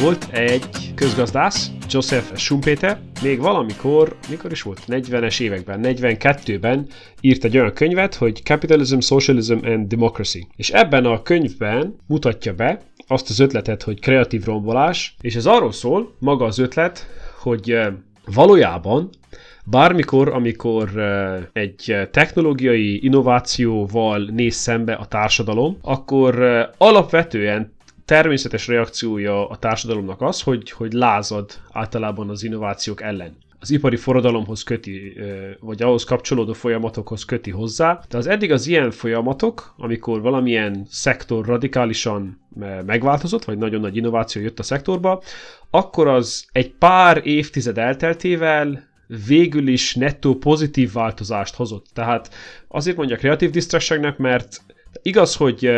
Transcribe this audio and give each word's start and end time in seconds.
Volt 0.00 0.28
egy 0.30 0.94
közgazdász, 0.94 1.70
Joseph 1.88 2.36
Schumpeter, 2.36 3.00
még 3.22 3.40
valamikor, 3.40 4.16
mikor 4.30 4.50
is 4.50 4.62
volt? 4.62 4.80
40-es 4.86 5.40
években, 5.40 5.80
42-ben 5.82 6.86
írt 7.20 7.44
egy 7.44 7.58
olyan 7.58 7.72
könyvet, 7.72 8.14
hogy 8.14 8.42
Capitalism, 8.44 8.98
Socialism 8.98 9.58
and 9.64 9.86
Democracy. 9.86 10.46
És 10.56 10.70
ebben 10.70 11.04
a 11.04 11.22
könyvben 11.22 11.96
mutatja 12.06 12.54
be 12.54 12.80
azt 13.06 13.30
az 13.30 13.38
ötletet, 13.40 13.82
hogy 13.82 14.00
kreatív 14.00 14.44
rombolás, 14.44 15.16
és 15.20 15.34
ez 15.34 15.46
arról 15.46 15.72
szól, 15.72 16.14
maga 16.18 16.44
az 16.44 16.58
ötlet, 16.58 17.06
hogy 17.38 17.78
valójában 18.34 19.10
Bármikor, 19.66 20.28
amikor 20.28 20.90
egy 21.52 22.08
technológiai 22.10 23.04
innovációval 23.04 24.28
néz 24.32 24.54
szembe 24.54 24.92
a 24.92 25.06
társadalom, 25.06 25.78
akkor 25.82 26.42
alapvetően 26.78 27.73
természetes 28.04 28.66
reakciója 28.66 29.48
a 29.48 29.56
társadalomnak 29.56 30.22
az, 30.22 30.42
hogy, 30.42 30.70
hogy 30.70 30.92
lázad 30.92 31.50
általában 31.72 32.30
az 32.30 32.42
innovációk 32.42 33.02
ellen 33.02 33.36
az 33.64 33.70
ipari 33.70 33.96
forradalomhoz 33.96 34.62
köti, 34.62 35.16
vagy 35.60 35.82
ahhoz 35.82 36.04
kapcsolódó 36.04 36.52
folyamatokhoz 36.52 37.24
köti 37.24 37.50
hozzá. 37.50 38.00
De 38.08 38.16
az 38.16 38.26
eddig 38.26 38.52
az 38.52 38.66
ilyen 38.66 38.90
folyamatok, 38.90 39.74
amikor 39.76 40.20
valamilyen 40.20 40.86
szektor 40.88 41.46
radikálisan 41.46 42.40
megváltozott, 42.86 43.44
vagy 43.44 43.58
nagyon 43.58 43.80
nagy 43.80 43.96
innováció 43.96 44.42
jött 44.42 44.58
a 44.58 44.62
szektorba, 44.62 45.22
akkor 45.70 46.08
az 46.08 46.46
egy 46.52 46.72
pár 46.72 47.26
évtized 47.26 47.78
elteltével 47.78 48.88
végül 49.26 49.68
is 49.68 49.94
nettó 49.94 50.34
pozitív 50.34 50.92
változást 50.92 51.54
hozott. 51.54 51.86
Tehát 51.92 52.34
azért 52.68 52.96
mondja 52.96 53.16
kreatív 53.16 53.50
distractionnek, 53.50 54.16
mert 54.16 54.62
igaz, 55.02 55.36
hogy 55.36 55.70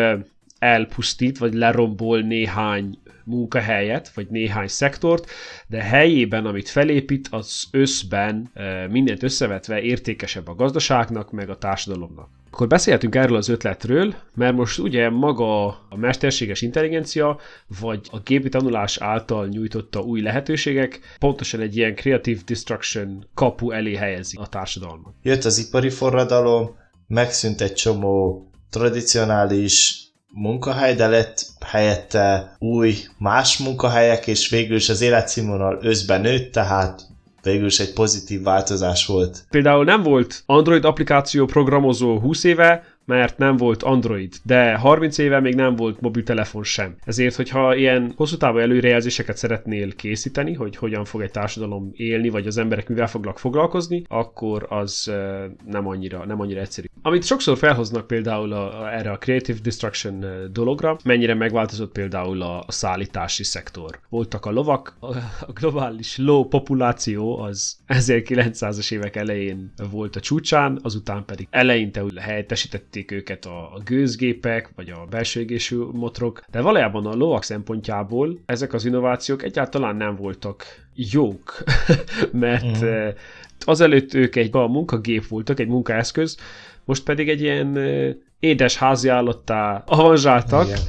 elpusztít, 0.67 1.39
vagy 1.39 1.55
lerombol 1.55 2.21
néhány 2.21 2.99
munkahelyet, 3.25 4.11
vagy 4.15 4.27
néhány 4.31 4.69
szektort, 4.69 5.31
de 5.67 5.83
helyében, 5.83 6.47
amit 6.47 6.69
felépít, 6.69 7.29
az 7.31 7.65
összben 7.71 8.51
mindent 8.91 9.23
összevetve 9.23 9.81
értékesebb 9.81 10.49
a 10.49 10.55
gazdaságnak, 10.55 11.33
meg 11.33 11.51
a 11.51 11.59
társadalomnak. 11.59 12.29
Akkor 12.51 12.67
beszélhetünk 12.69 13.15
erről 13.15 13.37
az 13.37 13.49
ötletről, 13.49 14.15
mert 14.35 14.55
most 14.55 14.79
ugye 14.79 15.11
maga 15.11 15.67
a 15.67 15.97
mesterséges 15.97 16.63
intelligencia, 16.63 17.39
vagy 17.81 18.01
a 18.11 18.21
gépi 18.21 18.49
tanulás 18.49 18.99
által 18.99 19.47
nyújtotta 19.47 20.01
új 20.01 20.21
lehetőségek 20.21 21.01
pontosan 21.19 21.61
egy 21.61 21.77
ilyen 21.77 21.95
creative 21.95 22.41
destruction 22.47 23.27
kapu 23.35 23.71
elé 23.71 23.95
helyezi 23.95 24.37
a 24.41 24.47
társadalmat. 24.47 25.13
Jött 25.23 25.45
az 25.45 25.59
ipari 25.59 25.91
forradalom, 25.91 26.77
megszűnt 27.07 27.61
egy 27.61 27.75
csomó 27.75 28.47
tradicionális 28.71 30.05
munkahely, 30.37 30.95
de 30.95 31.07
lett 31.07 31.47
helyette 31.67 32.57
új 32.59 32.95
más 33.19 33.59
munkahelyek, 33.59 34.27
és 34.27 34.49
végül 34.49 34.77
is 34.77 34.89
az 34.89 35.01
életszínvonal 35.01 35.79
összben 35.81 36.21
nőtt, 36.21 36.53
tehát 36.53 37.03
végül 37.43 37.67
is 37.67 37.81
egy 37.81 37.93
pozitív 37.93 38.43
változás 38.43 39.07
volt. 39.07 39.45
Például 39.51 39.85
nem 39.85 40.03
volt 40.03 40.43
Android 40.47 40.85
applikáció 40.85 41.47
programozó 41.47 42.19
20 42.19 42.45
éve, 42.45 42.85
mert 43.07 43.39
nem 43.39 43.57
volt 43.57 43.83
Android, 43.83 44.35
de 44.43 44.75
30 44.75 45.19
éve 45.19 45.41
még 45.41 45.55
nem 45.55 45.77
volt 45.77 46.01
mobiltelefon 46.01 46.63
sem. 46.63 46.97
Ezért, 47.05 47.35
hogyha 47.35 47.75
ilyen 47.75 48.13
hosszú 48.17 48.37
távú 48.37 48.59
előrejelzéseket 48.59 49.37
szeretnél 49.37 49.95
készíteni, 49.95 50.55
hogy 50.55 50.77
hogyan 50.77 51.05
fog 51.05 51.21
egy 51.21 51.31
társadalom 51.31 51.91
élni, 51.93 52.29
vagy 52.29 52.47
az 52.47 52.57
emberek 52.57 52.89
mivel 52.89 53.07
fognak 53.07 53.39
foglalkozni, 53.39 54.03
akkor 54.09 54.67
az 54.69 55.13
nem 55.67 55.87
annyira, 55.89 56.25
nem 56.25 56.41
annyira 56.41 56.61
egyszerű. 56.61 56.87
Amit 57.03 57.25
sokszor 57.25 57.59
felhoznak 57.59 58.07
például 58.07 58.53
a, 58.53 58.83
a, 58.83 58.95
erre 58.95 59.11
a 59.11 59.19
Creative 59.19 59.59
Destruction 59.63 60.27
dologra, 60.53 60.97
mennyire 61.05 61.35
megváltozott 61.35 61.93
például 61.93 62.43
a, 62.43 62.65
a 62.67 62.73
szállítási 62.73 63.45
szektor. 63.45 63.99
Voltak 64.09 64.47
a 64.47 64.51
lovak, 64.51 64.97
a, 65.01 65.17
a 65.47 65.53
globális 65.55 66.17
ló 66.17 66.45
populáció 66.45 67.39
az 67.39 67.77
1900-as 67.89 68.93
évek 68.93 69.17
elején 69.17 69.73
volt 69.91 70.17
a 70.17 70.21
csúcsán, 70.21 70.79
azután 70.83 71.25
pedig 71.25 71.47
eleinte 71.51 72.05
helyettesített 72.17 72.96
segítették 72.97 73.11
őket 73.11 73.45
a, 73.45 73.75
a 73.75 73.81
gőzgépek, 73.85 74.71
vagy 74.75 74.91
a 74.91 75.07
belső 75.11 75.41
égésű 75.41 75.77
motorok, 75.93 76.43
de 76.51 76.61
valójában 76.61 77.07
a 77.07 77.15
lovak 77.15 77.43
szempontjából 77.43 78.39
ezek 78.47 78.73
az 78.73 78.85
innovációk 78.85 79.43
egyáltalán 79.43 79.97
nem 79.97 80.17
voltak 80.17 80.65
jók, 80.95 81.65
mert 82.33 82.85
mm. 82.85 83.09
azelőtt 83.65 84.15
ők 84.15 84.37
egy 84.37 84.57
a 84.57 84.67
munkagép 84.67 85.27
voltak, 85.27 85.61
egy 85.61 85.69
munkaeszköz, 85.69 86.37
most 86.85 87.05
pedig 87.05 87.29
egy 87.29 87.41
ilyen 87.41 87.79
édes 88.39 88.77
háziállattá 88.77 89.83
avanzsáltak. 89.87 90.67
Igen. 90.67 90.81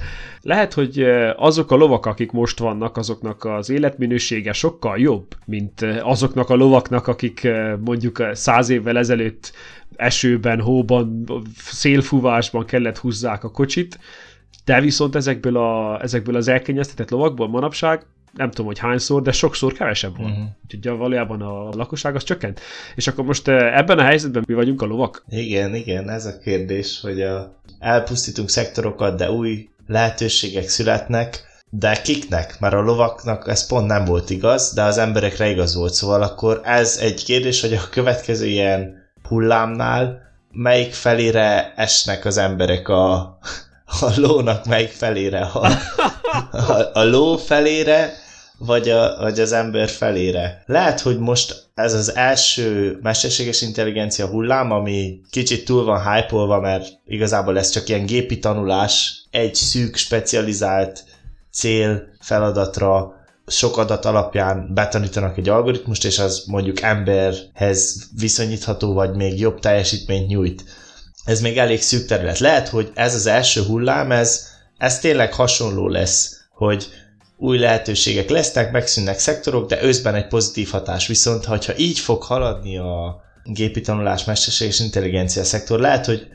Lehet, 0.42 0.74
hogy 0.74 1.06
azok 1.36 1.72
a 1.72 1.76
lovak, 1.76 2.06
akik 2.06 2.32
most 2.32 2.60
vannak, 2.60 2.98
azoknak 2.98 3.46
az 3.46 3.70
életminősége 3.70 4.54
sokkal 4.54 5.00
jobb, 5.00 5.26
mint 5.46 5.82
azoknak 6.02 6.50
a 6.50 6.56
lovaknak, 6.56 7.08
akik 7.08 7.48
mondjuk 7.84 8.28
száz 8.32 8.70
évvel 8.70 8.98
ezelőtt 8.98 9.52
esőben, 9.98 10.62
hóban, 10.62 11.24
szélfúvásban 11.58 12.66
kellett 12.66 12.98
húzzák 12.98 13.44
a 13.44 13.52
kocsit, 13.52 14.00
de 14.66 14.82
viszont 14.82 15.16
ezekből, 15.16 15.58
a, 15.58 16.02
ezekből 16.02 16.36
az 16.36 16.48
elkényeztetett 16.48 17.10
lovakból 17.10 17.48
manapság 17.50 18.06
nem 18.38 18.50
tudom, 18.50 18.66
hogy 18.66 18.80
hányszor, 18.80 19.22
de 19.22 19.32
sokszor 19.32 19.74
kevesebb 19.74 20.18
van. 20.18 20.32
Uh-huh. 20.32 20.46
Úgyhogy 20.64 20.98
valójában 20.98 21.42
a 21.42 21.70
lakosság 21.70 22.16
az 22.16 22.24
csökkent. 22.24 22.60
És 22.96 23.08
akkor 23.08 23.26
most 23.26 23.48
ebben 23.48 24.00
a 24.00 24.04
helyzetben 24.04 24.44
mi 24.48 24.54
vagyunk 24.54 24.82
a 24.82 24.86
lovak? 24.86 25.26
Igen, 25.30 25.76
igen, 25.76 26.10
ez 26.10 26.26
a 26.26 26.38
kérdés, 26.38 27.00
hogy 27.02 27.22
a, 27.22 27.60
elpusztítunk 27.80 28.50
szektorokat, 28.50 29.18
de 29.18 29.32
új 29.32 29.70
lehetőségek 29.88 30.68
születnek, 30.68 31.46
de 31.70 32.02
kiknek? 32.02 32.60
Mert 32.60 32.74
a 32.74 32.82
lovaknak 32.82 33.48
ez 33.48 33.68
pont 33.68 33.88
nem 33.88 34.06
volt 34.06 34.30
igaz, 34.30 34.74
de 34.74 34.84
az 34.84 34.98
emberekre 34.98 35.50
igaz 35.50 35.76
volt. 35.76 35.94
Szóval 35.94 36.22
akkor 36.22 36.62
ez 36.64 36.98
egy 37.02 37.24
kérdés, 37.24 37.62
hogy 37.62 37.74
a 37.74 37.90
következő 37.90 38.46
ilyen 38.46 39.06
hullámnál 39.28 40.22
melyik 40.52 40.94
felére 40.94 41.74
esnek 41.76 42.26
az 42.26 42.38
emberek 42.38 42.88
a, 42.88 43.14
a 43.86 44.12
lónak, 44.16 44.66
melyik 44.66 44.90
felére? 44.90 45.40
A, 45.40 45.68
a, 46.52 46.90
a 46.94 47.04
ló 47.04 47.38
felére, 47.38 48.14
vagy, 48.58 48.90
a, 48.90 49.18
vagy 49.20 49.40
az 49.40 49.52
ember 49.52 49.90
felére. 49.90 50.64
Lehet, 50.66 51.00
hogy 51.00 51.20
most 51.20 51.66
ez 51.76 51.94
az 51.94 52.16
első 52.16 52.98
mesterséges 53.02 53.62
intelligencia 53.62 54.28
hullám, 54.28 54.72
ami 54.72 55.22
kicsit 55.30 55.66
túl 55.66 55.84
van 55.84 56.14
hype 56.14 56.60
mert 56.60 56.88
igazából 57.06 57.58
ez 57.58 57.70
csak 57.70 57.90
ilyen 57.90 58.06
gépi 58.06 58.40
tanulás, 58.40 59.24
egy 59.32 59.56
szűk, 59.56 59.96
specializált 59.96 61.04
cél 61.52 62.04
feladatra 62.20 63.17
sok 63.48 63.78
adat 63.78 64.06
alapján 64.06 64.74
betanítanak 64.74 65.38
egy 65.38 65.50
algoritmust, 65.50 66.06
és 66.06 66.20
az 66.20 66.44
mondjuk 66.48 66.82
emberhez 66.82 68.10
viszonyítható, 68.18 68.94
vagy 68.94 69.16
még 69.16 69.40
jobb 69.40 69.60
teljesítményt 69.60 70.28
nyújt. 70.28 70.64
Ez 71.26 71.42
még 71.42 71.58
elég 71.58 71.82
szűk 71.82 72.06
terület. 72.06 72.40
Lehet, 72.40 72.68
hogy 72.68 72.92
ez 72.94 73.16
az 73.16 73.26
első 73.26 73.62
hullám, 73.62 74.12
ez, 74.12 74.48
ez 74.78 75.00
tényleg 75.00 75.34
hasonló 75.34 75.88
lesz, 75.88 76.38
hogy 76.52 76.88
új 77.38 77.58
lehetőségek 77.58 78.30
lesznek, 78.30 78.72
megszűnnek 78.72 79.20
szektorok, 79.20 79.70
de 79.70 79.84
őszben 79.84 80.16
egy 80.16 80.28
pozitív 80.28 80.70
hatás. 80.70 81.08
Viszont, 81.08 81.46
ha 81.46 81.78
így 81.78 82.00
fog 82.00 82.24
haladni 82.24 82.78
a 82.78 83.22
gépi 83.44 83.82
tanulás, 83.82 84.24
mesterséges 84.24 84.80
intelligencia 84.80 85.44
szektor, 85.44 85.80
lehet, 85.80 86.06
hogy 86.06 86.28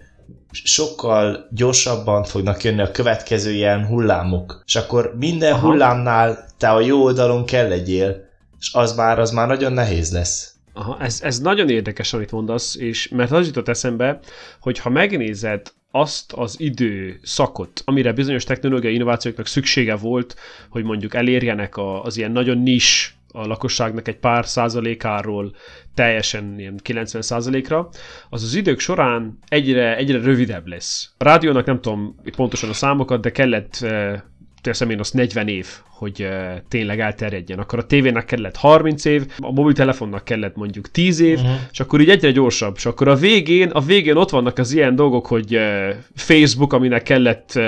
sokkal 0.52 1.48
gyorsabban 1.50 2.24
fognak 2.24 2.62
jönni 2.62 2.80
a 2.80 2.90
következő 2.90 3.52
ilyen 3.52 3.86
hullámok. 3.86 4.62
És 4.66 4.76
akkor 4.76 5.14
minden 5.18 5.52
Aha. 5.52 5.66
hullámnál 5.66 6.46
te 6.58 6.70
a 6.70 6.80
jó 6.80 7.02
oldalon 7.02 7.44
kell 7.44 7.68
legyél, 7.68 8.30
és 8.58 8.70
az 8.72 8.94
már, 8.94 9.18
az 9.18 9.30
már 9.30 9.46
nagyon 9.46 9.72
nehéz 9.72 10.12
lesz. 10.12 10.54
Aha, 10.72 10.96
ez, 11.00 11.20
ez 11.22 11.38
nagyon 11.38 11.68
érdekes, 11.68 12.12
amit 12.12 12.30
mondasz, 12.30 12.76
és 12.76 13.08
mert 13.08 13.30
az 13.30 13.46
jutott 13.46 13.68
eszembe, 13.68 14.20
hogy 14.60 14.78
ha 14.78 14.90
megnézed 14.90 15.72
azt 15.90 16.32
az 16.32 16.60
idő 16.60 17.20
szakot, 17.22 17.82
amire 17.84 18.12
bizonyos 18.12 18.44
technológiai 18.44 18.94
innovációknak 18.94 19.46
szüksége 19.46 19.96
volt, 19.96 20.36
hogy 20.68 20.84
mondjuk 20.84 21.14
elérjenek 21.14 21.76
a, 21.76 22.02
az 22.04 22.16
ilyen 22.16 22.32
nagyon 22.32 22.58
nis 22.58 23.16
a 23.32 23.46
lakosságnak 23.46 24.08
egy 24.08 24.18
pár 24.18 24.46
százalékáról 24.46 25.54
teljesen 25.94 26.58
ilyen 26.58 26.78
90 26.82 27.22
százalékra, 27.22 27.88
az 28.30 28.42
az 28.42 28.54
idők 28.54 28.78
során 28.78 29.38
egyre, 29.48 29.96
egyre 29.96 30.18
rövidebb 30.18 30.66
lesz. 30.66 31.12
A 31.18 31.24
rádiónak 31.24 31.66
nem 31.66 31.80
tudom 31.80 32.16
pontosan 32.36 32.68
a 32.68 32.72
számokat, 32.72 33.20
de 33.20 33.30
kellett 33.30 33.76
eh, 33.80 34.20
teszem 34.62 34.90
én 34.90 34.98
azt 34.98 35.14
40 35.14 35.48
év, 35.48 35.66
hogy 35.84 36.22
uh, 36.22 36.58
tényleg 36.68 37.00
elterjedjen. 37.00 37.58
Akkor 37.58 37.78
a 37.78 37.86
tévének 37.86 38.24
kellett 38.24 38.56
30 38.56 39.04
év, 39.04 39.26
a 39.38 39.52
mobiltelefonnak 39.52 40.24
kellett 40.24 40.56
mondjuk 40.56 40.90
10 40.90 41.20
év, 41.20 41.38
uh-huh. 41.38 41.54
és 41.72 41.80
akkor 41.80 42.00
így 42.00 42.10
egyre 42.10 42.30
gyorsabb. 42.30 42.74
És 42.76 42.86
akkor 42.86 43.08
a 43.08 43.14
végén, 43.14 43.70
a 43.70 43.80
végén 43.80 44.16
ott 44.16 44.30
vannak 44.30 44.58
az 44.58 44.72
ilyen 44.72 44.94
dolgok, 44.94 45.26
hogy 45.26 45.56
uh, 45.56 45.88
Facebook, 46.14 46.72
aminek 46.72 47.02
kellett 47.02 47.58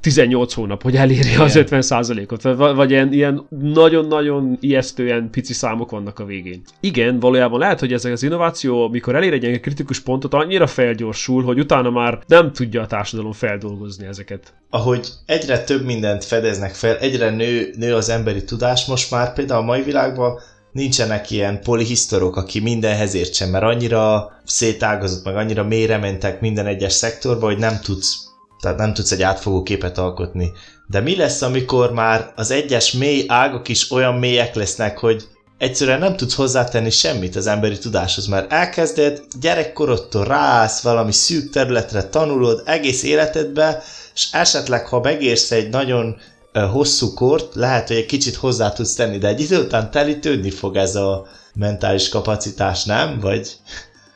18 0.00 0.52
hónap, 0.52 0.82
hogy 0.82 0.96
eléri 0.96 1.34
az 1.36 1.52
50%-ot, 1.56 2.42
vagy, 2.42 2.74
vagy 2.74 2.90
ilyen, 2.90 3.12
ilyen 3.12 3.46
nagyon-nagyon 3.48 4.56
ijesztően 4.60 5.30
pici 5.30 5.52
számok 5.52 5.90
vannak 5.90 6.18
a 6.18 6.24
végén. 6.24 6.62
Igen, 6.80 7.18
valójában 7.18 7.58
lehet, 7.58 7.80
hogy 7.80 7.92
ez 7.92 8.04
az 8.04 8.22
innováció, 8.22 8.88
mikor 8.88 9.14
elér 9.14 9.32
egy 9.32 9.42
ilyen 9.42 9.60
kritikus 9.60 10.00
pontot, 10.00 10.34
annyira 10.34 10.66
felgyorsul, 10.66 11.42
hogy 11.42 11.58
utána 11.58 11.90
már 11.90 12.18
nem 12.26 12.52
tudja 12.52 12.82
a 12.82 12.86
társadalom 12.86 13.32
feldolgozni 13.32 14.06
ezeket. 14.06 14.52
Ahogy 14.70 15.08
egyre 15.26 15.64
több 15.64 15.84
mindent 15.84 16.24
fedeznek 16.24 16.74
fel, 16.74 16.96
egyre 16.96 17.30
nő, 17.30 17.70
nő 17.76 17.94
az 17.94 18.08
emberi 18.08 18.44
tudás, 18.44 18.86
most 18.86 19.10
már 19.10 19.32
például 19.32 19.62
a 19.62 19.64
mai 19.64 19.82
világban 19.82 20.38
nincsenek 20.72 21.30
ilyen 21.30 21.60
polihisztorok, 21.62 22.36
aki 22.36 22.60
mindenhez 22.60 23.14
értsen, 23.14 23.48
mert 23.48 23.64
annyira 23.64 24.30
szétágazott, 24.44 25.24
meg 25.24 25.36
annyira 25.36 25.64
mélyre 25.64 25.98
mentek 25.98 26.40
minden 26.40 26.66
egyes 26.66 26.92
szektorba, 26.92 27.46
hogy 27.46 27.58
nem 27.58 27.80
tudsz 27.82 28.29
tehát 28.60 28.78
nem 28.78 28.94
tudsz 28.94 29.10
egy 29.10 29.22
átfogó 29.22 29.62
képet 29.62 29.98
alkotni. 29.98 30.52
De 30.86 31.00
mi 31.00 31.16
lesz, 31.16 31.42
amikor 31.42 31.92
már 31.92 32.32
az 32.36 32.50
egyes 32.50 32.92
mély 32.92 33.24
ágak 33.28 33.68
is 33.68 33.90
olyan 33.90 34.14
mélyek 34.14 34.54
lesznek, 34.54 34.98
hogy 34.98 35.28
egyszerűen 35.58 35.98
nem 35.98 36.16
tudsz 36.16 36.34
hozzátenni 36.34 36.90
semmit 36.90 37.36
az 37.36 37.46
emberi 37.46 37.78
tudáshoz, 37.78 38.26
mert 38.26 38.52
elkezded 38.52 39.20
gyerekkorodtól 39.40 40.24
ráállsz 40.24 40.80
valami 40.80 41.12
szűk 41.12 41.50
területre, 41.50 42.02
tanulod 42.02 42.62
egész 42.64 43.02
életedbe, 43.02 43.82
és 44.14 44.28
esetleg, 44.32 44.86
ha 44.86 45.00
megérsz 45.00 45.50
egy 45.50 45.68
nagyon 45.68 46.16
hosszú 46.52 47.14
kort, 47.14 47.54
lehet, 47.54 47.88
hogy 47.88 47.96
egy 47.96 48.06
kicsit 48.06 48.34
hozzá 48.34 48.72
tudsz 48.72 48.94
tenni, 48.94 49.18
de 49.18 49.28
egy 49.28 49.40
idő 49.40 49.60
után 49.60 49.90
telítődni 49.90 50.50
fog 50.50 50.76
ez 50.76 50.96
a 50.96 51.26
mentális 51.54 52.08
kapacitás, 52.08 52.84
nem? 52.84 53.20
Vagy 53.20 53.56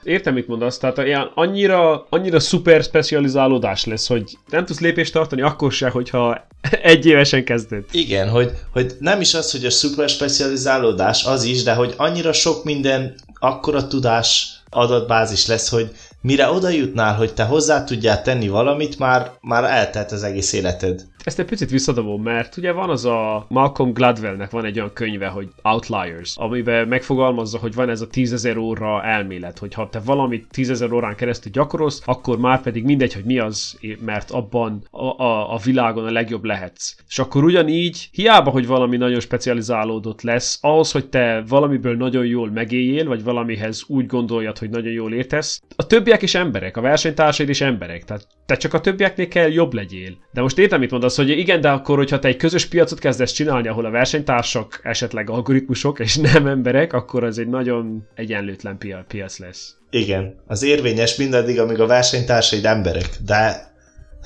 Értem, 0.05 0.35
mit 0.35 0.47
mondasz, 0.47 0.79
tehát 0.79 0.99
ilyen 0.99 1.31
annyira, 1.35 2.07
annyira 2.11 2.41
szuper 2.41 2.83
specializálódás 2.83 3.85
lesz, 3.85 4.07
hogy 4.07 4.39
nem 4.51 4.65
tudsz 4.65 4.81
lépést 4.81 5.13
tartani 5.13 5.43
akkor 5.43 5.73
se, 5.73 5.89
hogyha 5.89 6.47
egy 6.83 7.07
évesen 7.07 7.45
kezded. 7.45 7.85
Igen, 7.91 8.29
hogy, 8.29 8.51
hogy 8.73 8.93
nem 8.99 9.21
is 9.21 9.35
az, 9.35 9.51
hogy 9.51 9.65
a 9.65 9.71
szuper 9.71 10.09
specializálódás 10.09 11.25
az 11.25 11.45
is, 11.45 11.63
de 11.63 11.75
hogy 11.75 11.95
annyira 11.97 12.33
sok 12.33 12.65
minden 12.65 13.15
akkora 13.39 13.87
tudás 13.87 14.63
adatbázis 14.71 15.47
lesz, 15.47 15.69
hogy 15.69 15.91
mire 16.21 16.51
oda 16.51 16.69
jutnál, 16.69 17.15
hogy 17.15 17.35
te 17.35 17.45
hozzá 17.45 17.85
tudjál 17.85 18.23
tenni 18.23 18.49
valamit, 18.49 18.99
már, 18.99 19.33
már 19.41 19.65
eltelt 19.65 20.13
az 20.13 20.23
egész 20.23 20.53
életed. 20.53 21.07
Ezt 21.25 21.39
egy 21.39 21.47
picit 21.47 21.71
visszadobom, 21.71 22.23
mert 22.23 22.57
ugye 22.57 22.73
van 22.73 22.91
az 22.91 23.05
a 23.05 23.47
Malcolm 23.49 23.93
Gladwellnek 23.93 24.51
van 24.51 24.65
egy 24.65 24.79
olyan 24.79 24.93
könyve, 24.93 25.27
hogy 25.27 25.49
Outliers, 25.63 26.37
amiben 26.37 26.89
megfogalmazza, 26.89 27.59
hogy 27.59 27.75
van 27.75 27.89
ez 27.89 28.01
a 28.01 28.07
tízezer 28.07 28.57
óra 28.57 29.05
elmélet, 29.05 29.59
hogy 29.59 29.75
ha 29.75 29.89
te 29.89 30.01
valamit 30.01 30.47
tízezer 30.51 30.93
órán 30.93 31.15
keresztül 31.15 31.53
gyakorolsz, 31.53 32.03
akkor 32.05 32.39
már 32.39 32.63
pedig 32.63 32.85
mindegy, 32.85 33.15
hogy 33.15 33.25
mi 33.25 33.39
az, 33.39 33.79
mert 34.05 34.31
abban 34.31 34.87
a, 34.91 35.05
a, 35.05 35.55
a 35.55 35.61
világon 35.65 36.07
a 36.07 36.11
legjobb 36.11 36.45
lehetsz. 36.45 36.95
És 37.09 37.19
akkor 37.19 37.45
ugyanígy, 37.45 38.09
hiába, 38.13 38.51
hogy 38.51 38.67
valami 38.67 38.97
nagyon 38.97 39.21
specializálódott 39.21 40.23
lesz, 40.23 40.59
ahhoz, 40.63 40.93
hogy 40.93 41.09
te 41.09 41.45
valamiből 41.49 41.97
nagyon 41.97 42.27
jól 42.27 42.51
megéljél, 42.51 43.07
vagy 43.07 43.23
valamihez 43.23 43.85
úgy 43.87 44.07
gondoljad, 44.07 44.59
hogy 44.59 44.71
nagyon 44.71 44.93
jól 44.93 45.13
értesz, 45.13 45.63
a 45.77 45.87
többiek 45.87 46.23
is 46.23 46.35
emberek, 46.35 46.77
a 46.77 46.81
versenytársaid 46.81 47.49
is 47.49 47.61
emberek, 47.61 48.05
tehát 48.05 48.27
te 48.47 48.57
csak 48.57 48.75
a 48.75 48.81
többieknél 48.81 49.29
kell 49.29 49.53
jobb 49.53 49.73
legyél. 49.73 50.17
De 50.33 50.41
most 50.41 50.59
értem, 50.59 50.81
mit 50.81 50.91
mondasz, 50.91 51.17
hogy 51.17 51.29
igen, 51.29 51.61
de 51.61 51.71
akkor, 51.71 51.97
hogyha 51.97 52.19
te 52.19 52.29
egy 52.29 52.37
közös 52.37 52.67
piacot 52.67 52.99
kezdesz 52.99 53.33
csinálni, 53.33 53.69
ahol 53.69 53.85
a 53.85 53.91
versenytársak 53.91 54.81
esetleg 54.83 55.31
algoritmusok 55.31 55.99
és 55.99 56.17
nem 56.33 56.47
emberek, 56.47 56.93
akkor 56.93 57.25
az 57.25 57.39
egy 57.39 57.49
nagyon 57.49 58.07
egyenlőtlen 58.15 58.79
piac 59.09 59.39
lesz. 59.39 59.77
Igen, 59.91 60.43
az 60.47 60.63
érvényes 60.63 61.17
mindaddig, 61.17 61.61
amíg 61.61 61.81
a 61.81 61.87
versenytársaid 61.87 62.65
emberek, 62.65 63.09
de 63.25 63.73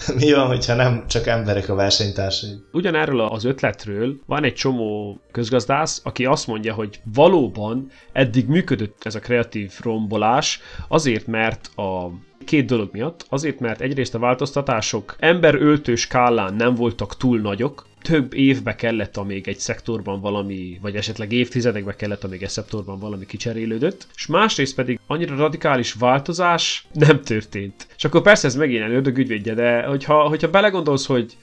mi 0.20 0.32
van, 0.32 0.46
hogyha 0.46 0.74
nem 0.74 1.04
csak 1.06 1.26
emberek 1.26 1.68
a 1.68 1.74
versenytársai? 1.74 2.50
Ugyanerről 2.72 3.20
az 3.20 3.44
ötletről 3.44 4.14
van 4.26 4.44
egy 4.44 4.54
csomó 4.54 5.20
közgazdász, 5.32 6.00
aki 6.04 6.24
azt 6.24 6.46
mondja, 6.46 6.74
hogy 6.74 7.00
valóban 7.14 7.90
eddig 8.12 8.46
működött 8.46 9.04
ez 9.04 9.14
a 9.14 9.18
kreatív 9.18 9.72
rombolás, 9.82 10.60
azért, 10.88 11.26
mert 11.26 11.70
a 11.76 12.10
két 12.48 12.66
dolog 12.66 12.88
miatt. 12.92 13.26
Azért, 13.28 13.60
mert 13.60 13.80
egyrészt 13.80 14.14
a 14.14 14.18
változtatások 14.18 15.16
emberöltő 15.18 15.94
skálán 15.94 16.54
nem 16.54 16.74
voltak 16.74 17.16
túl 17.16 17.40
nagyok, 17.40 17.86
több 18.02 18.34
évbe 18.34 18.74
kellett, 18.74 19.16
amíg 19.16 19.48
egy 19.48 19.58
szektorban 19.58 20.20
valami, 20.20 20.78
vagy 20.82 20.96
esetleg 20.96 21.32
évtizedekbe 21.32 21.96
kellett, 21.96 22.24
amíg 22.24 22.42
egy 22.42 22.48
szektorban 22.48 22.98
valami 22.98 23.26
kicserélődött, 23.26 24.06
és 24.14 24.26
másrészt 24.26 24.74
pedig 24.74 25.00
annyira 25.06 25.36
radikális 25.36 25.92
változás 25.92 26.86
nem 26.92 27.20
történt. 27.20 27.86
És 27.96 28.04
akkor 28.04 28.22
persze 28.22 28.46
ez 28.46 28.54
megint 28.54 28.88
ördögügyvédje, 28.88 29.54
de 29.54 29.82
hogyha, 29.82 30.28
hogyha 30.28 30.50
belegondolsz, 30.50 31.06
hogy 31.06 31.36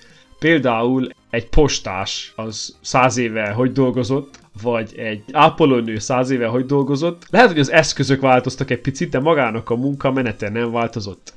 például 0.45 1.09
egy 1.29 1.49
postás 1.49 2.33
az 2.35 2.75
száz 2.81 3.17
éve 3.17 3.49
hogy 3.49 3.71
dolgozott, 3.71 4.39
vagy 4.61 4.93
egy 4.97 5.23
ápolónő 5.31 5.99
száz 5.99 6.29
éve 6.29 6.47
hogy 6.47 6.65
dolgozott, 6.65 7.23
lehet, 7.29 7.47
hogy 7.47 7.59
az 7.59 7.71
eszközök 7.71 8.21
változtak 8.21 8.71
egy 8.71 8.81
picit, 8.81 9.09
de 9.09 9.19
magának 9.19 9.69
a 9.69 9.75
munka 9.75 10.11
menete 10.11 10.49
nem 10.49 10.71
változott. 10.71 11.33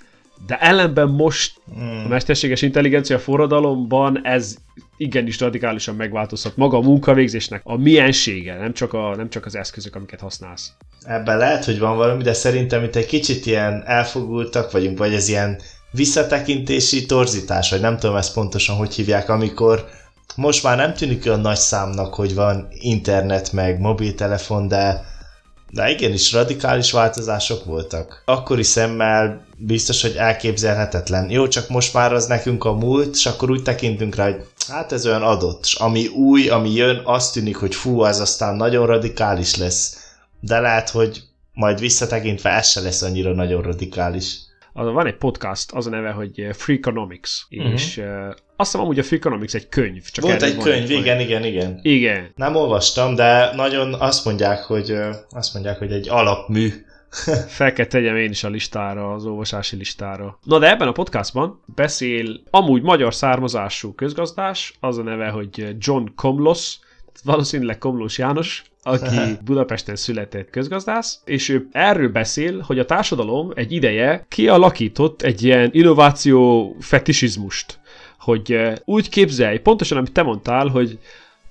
De 0.46 0.58
ellenben 0.58 1.08
most 1.08 1.60
hmm. 1.74 2.02
a 2.04 2.08
mesterséges 2.08 2.62
intelligencia 2.62 3.18
forradalomban 3.18 4.26
ez 4.26 4.56
igenis 4.96 5.40
radikálisan 5.40 5.94
megváltozhat 5.94 6.56
maga 6.56 6.76
a 6.76 6.80
munkavégzésnek 6.80 7.60
a 7.64 7.76
miensége, 7.76 8.56
nem 8.56 8.72
csak, 8.72 8.92
a, 8.92 9.16
nem 9.16 9.30
csak 9.30 9.46
az 9.46 9.56
eszközök, 9.56 9.94
amiket 9.94 10.20
használsz. 10.20 10.72
Ebben 11.04 11.38
lehet, 11.38 11.64
hogy 11.64 11.78
van 11.78 11.96
valami, 11.96 12.22
de 12.22 12.32
szerintem 12.32 12.84
itt 12.84 12.96
egy 12.96 13.06
kicsit 13.06 13.46
ilyen 13.46 13.82
elfogultak 13.86 14.70
vagyunk, 14.70 14.98
vagy 14.98 15.14
ez 15.14 15.28
ilyen 15.28 15.60
visszatekintési 15.90 17.06
torzítás, 17.06 17.70
vagy 17.70 17.80
nem 17.80 17.98
tudom 17.98 18.16
ezt 18.16 18.32
pontosan 18.32 18.76
hogy 18.76 18.94
hívják, 18.94 19.28
amikor 19.28 19.88
most 20.36 20.62
már 20.62 20.76
nem 20.76 20.94
tűnik 20.94 21.26
olyan 21.26 21.40
nagy 21.40 21.56
számnak, 21.56 22.14
hogy 22.14 22.34
van 22.34 22.68
internet 22.70 23.52
meg 23.52 23.80
mobiltelefon, 23.80 24.68
de, 24.68 25.04
de 25.70 25.90
igenis 25.90 26.32
radikális 26.32 26.92
változások 26.92 27.64
voltak. 27.64 28.22
Akkori 28.24 28.62
szemmel 28.62 29.46
biztos, 29.56 30.02
hogy 30.02 30.14
elképzelhetetlen. 30.16 31.30
Jó, 31.30 31.48
csak 31.48 31.68
most 31.68 31.94
már 31.94 32.12
az 32.12 32.26
nekünk 32.26 32.64
a 32.64 32.72
múlt, 32.72 33.14
és 33.14 33.26
akkor 33.26 33.50
úgy 33.50 33.62
tekintünk 33.62 34.14
rá, 34.14 34.24
hogy 34.24 34.44
hát 34.68 34.92
ez 34.92 35.06
olyan 35.06 35.22
adott. 35.22 35.64
És 35.64 35.74
ami 35.74 36.06
új, 36.06 36.48
ami 36.48 36.72
jön, 36.72 37.00
azt 37.04 37.32
tűnik, 37.32 37.56
hogy 37.56 37.74
fú, 37.74 38.00
az 38.00 38.20
aztán 38.20 38.56
nagyon 38.56 38.86
radikális 38.86 39.56
lesz. 39.56 39.96
De 40.40 40.60
lehet, 40.60 40.90
hogy 40.90 41.22
majd 41.52 41.80
visszatekintve 41.80 42.50
ez 42.50 42.68
se 42.68 42.80
lesz 42.80 43.02
annyira 43.02 43.34
nagyon 43.34 43.62
radikális 43.62 44.36
van 44.84 45.06
egy 45.06 45.16
podcast, 45.16 45.72
az 45.72 45.86
a 45.86 45.90
neve, 45.90 46.10
hogy 46.10 46.40
eh, 46.40 46.52
Freakonomics, 46.52 47.30
uh-huh. 47.50 47.72
és 47.72 47.96
uh, 47.96 48.26
azt 48.56 48.70
hiszem 48.70 48.80
amúgy 48.80 48.98
a 48.98 49.02
Freakonomics 49.02 49.54
egy 49.54 49.68
könyv. 49.68 50.04
Csak 50.10 50.24
Volt 50.24 50.42
egy 50.42 50.56
könyv, 50.56 50.82
egy, 50.82 50.90
igen, 50.90 51.20
igen, 51.20 51.44
igen. 51.44 51.78
Igen. 51.82 52.32
Nem 52.36 52.54
olvastam, 52.54 53.14
de 53.14 53.54
nagyon 53.54 53.94
azt 53.94 54.24
mondják, 54.24 54.62
hogy 54.62 54.98
azt 55.30 55.54
mondják, 55.54 55.78
hogy 55.78 55.92
egy 55.92 56.08
alapmű. 56.08 56.72
Fel 57.58 57.72
kell 57.72 57.86
tegyem 57.86 58.16
én 58.16 58.30
is 58.30 58.44
a 58.44 58.48
listára, 58.48 59.12
az 59.12 59.24
olvasási 59.24 59.76
listára. 59.76 60.38
Na 60.44 60.58
de 60.58 60.70
ebben 60.70 60.88
a 60.88 60.92
podcastban 60.92 61.62
beszél 61.74 62.40
amúgy 62.50 62.82
magyar 62.82 63.14
származású 63.14 63.94
közgazdás, 63.94 64.74
az 64.80 64.98
a 64.98 65.02
neve, 65.02 65.28
hogy 65.28 65.76
John 65.78 66.06
Komlos, 66.16 66.78
valószínűleg 67.24 67.78
Komlós 67.78 68.18
János, 68.18 68.62
aki 68.88 69.16
Budapesten 69.44 69.96
született 69.96 70.50
közgazdász, 70.50 71.20
és 71.24 71.48
ő 71.48 71.68
erről 71.72 72.08
beszél, 72.08 72.60
hogy 72.60 72.78
a 72.78 72.84
társadalom 72.84 73.50
egy 73.54 73.72
ideje 73.72 74.26
kialakított 74.28 75.22
egy 75.22 75.42
ilyen 75.42 75.68
innováció 75.72 76.76
fetisizmust, 76.80 77.78
hogy 78.18 78.52
eh, 78.52 78.74
úgy 78.84 79.08
képzelj, 79.08 79.58
pontosan 79.58 79.98
amit 79.98 80.12
te 80.12 80.22
mondtál, 80.22 80.66
hogy 80.66 80.98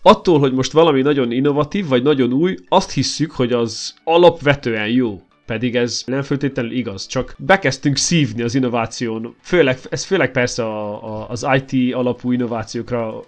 attól, 0.02 0.40
hogy 0.40 0.54
most 0.54 0.72
valami 0.72 1.02
nagyon 1.02 1.32
innovatív, 1.32 1.88
vagy 1.88 2.04
nagyon 2.04 2.34
új, 2.34 2.56
azt 2.68 2.92
hisszük, 2.92 3.32
hogy 3.32 3.54
az 3.54 3.94
alapvetően 4.04 4.88
jó. 4.88 5.22
Pedig 5.46 5.76
ez 5.76 6.04
nem 6.06 6.22
feltétlenül 6.22 6.72
igaz, 6.72 7.06
csak 7.06 7.36
bekezdtünk 7.38 7.98
szívni 7.98 8.42
az 8.42 8.56
innováción, 8.56 9.36
főleg, 9.42 9.78
ez 9.90 10.04
főleg 10.04 10.32
persze 10.32 10.64
a, 10.64 11.04
a, 11.04 11.30
az 11.30 11.48
IT 11.56 11.94
alapú 11.94 12.32
innovációkra 12.32 13.24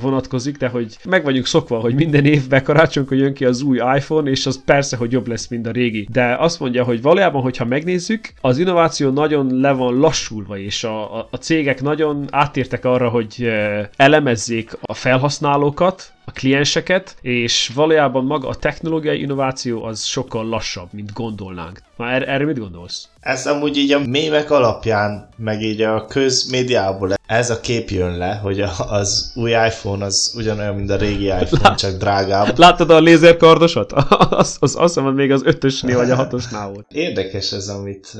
vonatkozik, 0.00 0.56
de 0.56 0.68
hogy 0.68 0.96
meg 1.04 1.24
vagyunk 1.24 1.46
szokva, 1.46 1.78
hogy 1.78 1.94
minden 1.94 2.24
évben 2.24 2.62
karácsonykor 2.62 3.16
jön 3.16 3.34
ki 3.34 3.44
az 3.44 3.62
új 3.62 3.76
iPhone, 3.96 4.30
és 4.30 4.46
az 4.46 4.64
persze, 4.64 4.96
hogy 4.96 5.12
jobb 5.12 5.26
lesz, 5.26 5.48
mint 5.48 5.66
a 5.66 5.70
régi. 5.70 6.08
De 6.12 6.36
azt 6.38 6.60
mondja, 6.60 6.84
hogy 6.84 7.02
valójában, 7.02 7.42
hogyha 7.42 7.64
megnézzük, 7.64 8.32
az 8.40 8.58
innováció 8.58 9.10
nagyon 9.10 9.60
le 9.60 9.72
van 9.72 9.98
lassulva, 9.98 10.58
és 10.58 10.84
a, 10.84 11.18
a, 11.30 11.36
cégek 11.40 11.82
nagyon 11.82 12.24
átértek 12.30 12.84
arra, 12.84 13.08
hogy 13.08 13.48
elemezzék 13.96 14.76
a 14.82 14.94
felhasználókat, 14.94 16.12
a 16.24 16.30
klienseket, 16.32 17.16
és 17.20 17.70
valójában 17.74 18.24
maga 18.24 18.48
a 18.48 18.54
technológiai 18.54 19.20
innováció 19.20 19.84
az 19.84 20.04
sokkal 20.04 20.48
lassabb, 20.48 20.88
mint 20.92 21.12
gondolnánk. 21.12 21.82
Már 21.96 22.12
er- 22.12 22.28
erre 22.28 22.44
mit 22.44 22.58
gondolsz? 22.58 23.08
Ez 23.20 23.46
amúgy 23.46 23.76
így 23.76 23.92
a 23.92 24.00
mémek 24.06 24.50
alapján, 24.50 25.28
meg 25.36 25.62
így 25.62 25.82
a 25.82 26.04
közmédiából 26.06 27.14
ez 27.26 27.50
a 27.50 27.60
kép 27.60 27.90
jön 27.90 28.16
le, 28.16 28.34
hogy 28.34 28.60
az 28.88 29.32
új 29.34 29.50
iPhone 29.50 30.04
az 30.04 30.34
ugyanolyan, 30.36 30.74
mint 30.74 30.90
a 30.90 30.96
régi 30.96 31.24
iPhone, 31.40 31.62
Lát, 31.62 31.78
csak 31.78 31.96
drágább. 31.96 32.58
Láttad 32.58 32.90
a 32.90 33.00
lézerkardosat? 33.00 33.92
az, 34.30 34.56
az, 34.60 34.76
azt 34.76 34.94
hiszem, 34.94 35.14
még 35.14 35.32
az 35.32 35.42
ötösnél 35.44 35.96
vagy 35.96 36.10
a 36.10 36.16
hatosnál 36.16 36.68
volt. 36.68 36.86
Érdekes 36.92 37.52
ez, 37.52 37.68
amit 37.68 38.12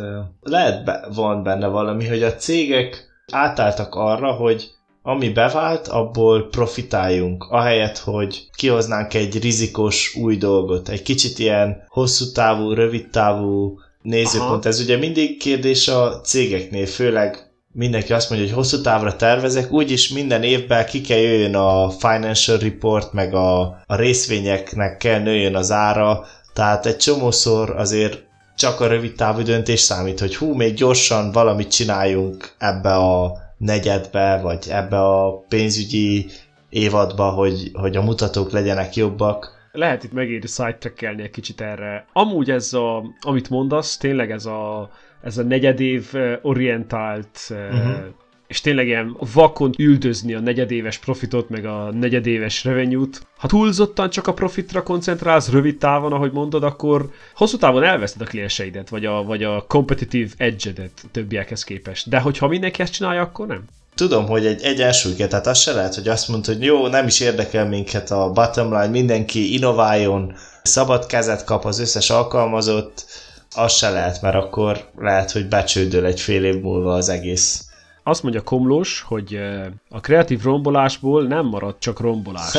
lehet 0.43 0.85
be, 0.85 1.09
van 1.15 1.43
benne 1.43 1.67
valami, 1.67 2.07
hogy 2.09 2.23
a 2.23 2.35
cégek 2.35 3.13
átálltak 3.33 3.95
arra, 3.95 4.33
hogy 4.33 4.71
ami 5.07 5.29
bevált, 5.29 5.89
abból 5.89 6.49
profitáljunk, 6.49 7.47
ahelyett, 7.51 7.99
hogy 7.99 8.49
kihoznánk 8.57 9.15
egy 9.15 9.43
rizikos 9.43 10.15
új 10.17 10.37
dolgot, 10.37 10.89
egy 10.89 11.03
kicsit 11.03 11.39
ilyen 11.39 11.85
hosszú 11.89 12.33
távú, 12.33 12.73
rövid 12.73 13.11
távú 13.11 13.79
nézőpont. 14.03 14.65
Aha. 14.65 14.69
Ez 14.69 14.81
ugye 14.81 14.97
mindig 14.97 15.39
kérdés 15.39 15.89
a 15.89 16.21
cégeknél, 16.21 16.87
főleg 16.87 17.53
mindenki 17.73 18.13
azt 18.13 18.31
mondja, 18.31 18.49
hogy 18.49 18.57
hosszú 18.57 18.81
távra 18.81 19.17
tervezek, 19.17 19.73
úgyis 19.73 20.09
minden 20.09 20.43
évben 20.43 20.87
ki 20.87 21.01
kell 21.01 21.19
jöjjön 21.19 21.55
a 21.55 21.91
financial 21.91 22.59
report, 22.59 23.13
meg 23.13 23.35
a, 23.35 23.61
a 23.87 23.97
részvényeknek 23.97 24.97
kell 24.97 25.21
nőjön 25.21 25.57
az 25.57 25.71
ára, 25.71 26.25
tehát 26.53 26.87
egy 26.87 26.97
csomószor 26.97 27.71
azért 27.77 28.23
csak 28.57 28.81
a 28.81 28.87
rövid 28.87 29.15
távú 29.15 29.43
döntés 29.43 29.81
számít, 29.81 30.21
hogy 30.21 30.37
hú, 30.37 30.55
még 30.55 30.75
gyorsan 30.75 31.33
valamit 31.33 31.73
csináljunk 31.73 32.55
ebbe 32.59 32.95
a 32.95 33.44
negyedbe, 33.65 34.41
vagy 34.43 34.67
ebbe 34.71 35.01
a 35.01 35.39
pénzügyi 35.49 36.27
évadba, 36.69 37.31
hogy, 37.31 37.71
hogy 37.73 37.97
a 37.97 38.03
mutatók 38.03 38.51
legyenek 38.51 38.95
jobbak. 38.95 39.69
Lehet 39.73 40.05
itt 40.05 40.13
megéri 40.13 40.47
sidetrackelni 40.47 41.23
egy 41.23 41.31
kicsit 41.31 41.61
erre. 41.61 42.07
Amúgy 42.13 42.51
ez 42.51 42.73
a, 42.73 43.03
amit 43.21 43.51
mondasz, 43.51 43.97
tényleg 43.97 44.31
ez 44.31 44.47
a, 44.47 44.91
ez 45.23 45.39
a 45.39 45.43
negyedév 45.43 46.13
orientált 46.43 47.39
uh-huh 47.51 48.05
és 48.47 48.61
tényleg 48.61 48.87
ilyen 48.87 49.17
vakon 49.33 49.75
üldözni 49.79 50.35
a 50.35 50.41
negyedéves 50.41 50.99
profitot, 50.99 51.49
meg 51.49 51.67
a 51.67 51.91
negyedéves 51.93 52.65
revenue-t. 52.65 53.27
Ha 53.37 53.49
túlzottan 53.49 54.11
csak 54.11 54.27
a 54.27 54.33
profitra 54.33 54.83
koncentrálsz 54.83 55.51
rövid 55.51 55.79
távon, 55.79 56.13
ahogy 56.13 56.33
mondod, 56.33 56.63
akkor 56.63 57.11
hosszú 57.35 57.57
távon 57.57 57.83
elveszted 57.83 58.21
a 58.21 58.25
klienseidet, 58.25 58.89
vagy 58.89 59.05
a, 59.05 59.23
vagy 59.23 59.43
a 59.43 59.65
competitive 59.69 60.31
edge-edet 60.37 61.03
többiekhez 61.11 61.65
képest. 61.65 62.09
De 62.09 62.19
hogyha 62.19 62.49
mindenki 62.49 62.83
ezt 62.83 62.93
csinálja, 62.93 63.23
akkor 63.23 63.47
nem. 63.47 63.65
Tudom, 63.95 64.27
hogy 64.27 64.47
egy 64.47 64.63
egyensúly 64.63 65.15
kell, 65.15 65.29
tehát 65.29 65.47
az 65.47 65.59
se 65.59 65.73
lehet, 65.73 65.95
hogy 65.95 66.09
azt 66.09 66.29
mondod, 66.29 66.47
hogy 66.47 66.65
jó, 66.65 66.87
nem 66.87 67.07
is 67.07 67.21
érdekel 67.21 67.69
minket 67.69 68.11
a 68.11 68.31
bottom 68.31 68.67
line, 68.73 68.87
mindenki 68.87 69.53
innováljon, 69.55 70.35
szabad 70.63 71.07
kezet 71.07 71.45
kap 71.45 71.65
az 71.65 71.79
összes 71.79 72.11
alkalmazott, 72.11 73.07
az 73.55 73.73
se 73.73 73.91
lehet, 73.91 74.23
mert 74.23 74.35
akkor 74.35 74.89
lehet, 74.99 75.31
hogy 75.31 75.49
becsődöl 75.49 76.05
egy 76.05 76.21
fél 76.21 76.45
év 76.45 76.61
múlva 76.61 76.95
az 76.95 77.09
egész 77.09 77.65
azt 78.05 78.23
mondja 78.23 78.43
Komlós, 78.43 79.01
hogy 79.01 79.41
a 79.89 80.01
kreatív 80.01 80.43
rombolásból 80.43 81.23
nem 81.27 81.47
marad 81.47 81.79
csak 81.79 82.01
rombolás. 82.01 82.57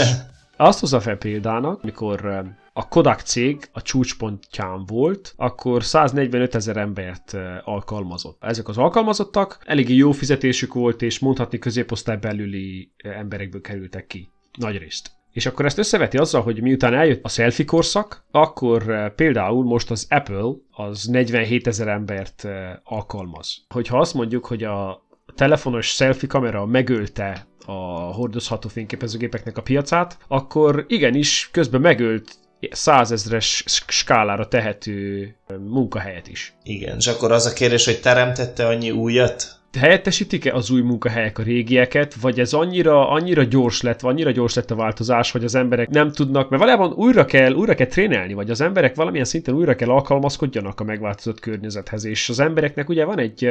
Azt 0.58 0.80
hozza 0.80 1.00
fel 1.00 1.18
példának, 1.18 1.84
mikor 1.84 2.44
a 2.74 2.88
Kodak 2.88 3.20
cég 3.20 3.70
a 3.72 3.82
csúcspontján 3.82 4.86
volt, 4.86 5.34
akkor 5.38 5.84
145 5.84 6.56
ezer 6.56 6.78
embert 6.78 7.38
alkalmazott. 7.64 8.44
Ezek 8.44 8.68
az 8.68 8.78
alkalmazottak 8.78 9.60
eléggé 9.66 9.96
jó 9.96 10.12
fizetésük 10.12 10.74
volt, 10.74 11.02
és 11.02 11.20
mondhatni 11.20 11.60
középosztály 11.60 12.18
belüli 12.18 12.92
emberekből 12.98 13.62
kerültek 13.62 14.08
ki. 14.08 14.30
Nagy 14.58 14.78
részt. 14.78 15.12
És 15.32 15.46
akkor 15.46 15.66
ezt 15.66 15.78
összeveti 15.78 16.18
azzal, 16.18 16.42
hogy 16.42 16.62
miután 16.62 16.94
eljött 16.94 17.24
a 17.24 17.30
selfie 17.30 17.66
korszak, 17.66 18.26
akkor 18.32 19.14
például 19.16 19.64
most 19.64 19.92
az 19.92 20.08
Apple 20.10 20.52
az 20.72 21.04
47 21.04 21.68
ezer 21.68 21.88
embert 21.88 22.48
alkalmaz. 22.84 23.66
Hogyha 23.70 24.00
azt 24.00 24.14
mondjuk, 24.14 24.46
hogy 24.46 24.64
a 24.64 25.05
telefonos 25.36 25.88
selfie 25.88 26.28
kamera 26.28 26.66
megölte 26.66 27.48
a 27.66 27.72
hordozható 28.14 28.70
fényképezőgépeknek 28.70 29.58
a 29.58 29.62
piacát, 29.62 30.18
akkor 30.28 30.86
igenis 30.88 31.50
közben 31.52 31.82
megölt 31.82 32.36
százezres 32.72 33.64
skálára 33.88 34.48
tehető 34.48 35.36
munkahelyet 35.60 36.28
is. 36.28 36.56
Igen, 36.64 36.96
és 36.98 37.08
akkor 37.08 37.32
az 37.32 37.46
a 37.46 37.54
kérdés, 37.54 37.86
hogy 37.86 38.00
teremtette 38.00 38.68
annyi 38.68 38.92
újat? 38.92 39.64
Helyettesítik-e 39.76 40.54
az 40.54 40.72
új 40.72 40.82
munkahelyek 40.82 41.40
a 41.40 41.44
régieket, 41.44 42.14
vagy 42.14 42.40
ez 42.40 42.54
annyira, 42.54 43.10
annyira 43.10 43.44
gyors 43.44 43.82
lett, 43.82 44.00
vagy 44.00 44.14
annyira 44.14 44.32
gyors 44.32 44.54
lett 44.54 44.72
a 44.72 44.76
változás, 44.76 45.32
hogy 45.32 45.44
az 45.44 45.56
emberek 45.56 45.90
nem 45.90 46.12
tudnak, 46.12 46.50
mert 46.50 46.62
valójában 46.62 46.94
újra 46.94 47.26
kell, 47.26 47.54
újra 47.54 47.76
kell 47.76 47.88
trénelni, 47.88 48.34
vagy 48.34 48.50
az 48.50 48.62
emberek 48.62 48.96
valamilyen 48.96 49.26
szinten 49.26 49.56
újra 49.56 49.76
kell 49.76 49.90
alkalmazkodjanak 49.90 50.80
a 50.80 50.84
megváltozott 50.84 51.40
környezethez, 51.40 52.06
és 52.06 52.30
az 52.30 52.40
embereknek 52.40 52.90
ugye 52.90 53.06
van 53.06 53.20
egy 53.20 53.50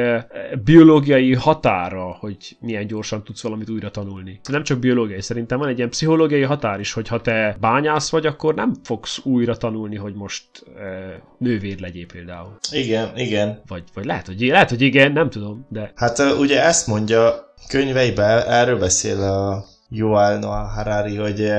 biológiai 0.63 1.33
határa, 1.33 2.17
hogy 2.19 2.37
milyen 2.59 2.87
gyorsan 2.87 3.23
tudsz 3.23 3.41
valamit 3.43 3.69
újra 3.69 3.91
tanulni. 3.91 4.39
Nem 4.49 4.63
csak 4.63 4.79
biológiai, 4.79 5.21
szerintem 5.21 5.59
van 5.59 5.67
egy 5.67 5.77
ilyen 5.77 5.89
pszichológiai 5.89 6.41
határ 6.41 6.79
is, 6.79 6.93
hogy 6.93 7.07
ha 7.07 7.21
te 7.21 7.57
bányász 7.59 8.09
vagy, 8.09 8.25
akkor 8.25 8.53
nem 8.53 8.73
fogsz 8.83 9.19
újra 9.23 9.57
tanulni, 9.57 9.95
hogy 9.95 10.13
most 10.13 10.45
nővér 11.37 11.79
legyél 11.79 12.05
például. 12.05 12.57
Igen, 12.71 13.11
igen. 13.15 13.61
Vagy, 13.67 13.83
vagy 13.93 14.05
lehet, 14.05 14.25
hogy, 14.25 14.41
lehet, 14.41 14.69
hogy 14.69 14.81
igen, 14.81 15.11
nem 15.11 15.29
tudom, 15.29 15.65
de... 15.69 15.91
Hát 15.95 16.14
ugye 16.19 16.63
ezt 16.63 16.87
mondja 16.87 17.53
könyveiben, 17.67 18.47
erről 18.47 18.79
beszél 18.79 19.21
a 19.21 19.65
Yuval 19.89 20.37
Noah 20.37 20.73
Harari, 20.73 21.15
hogy, 21.15 21.51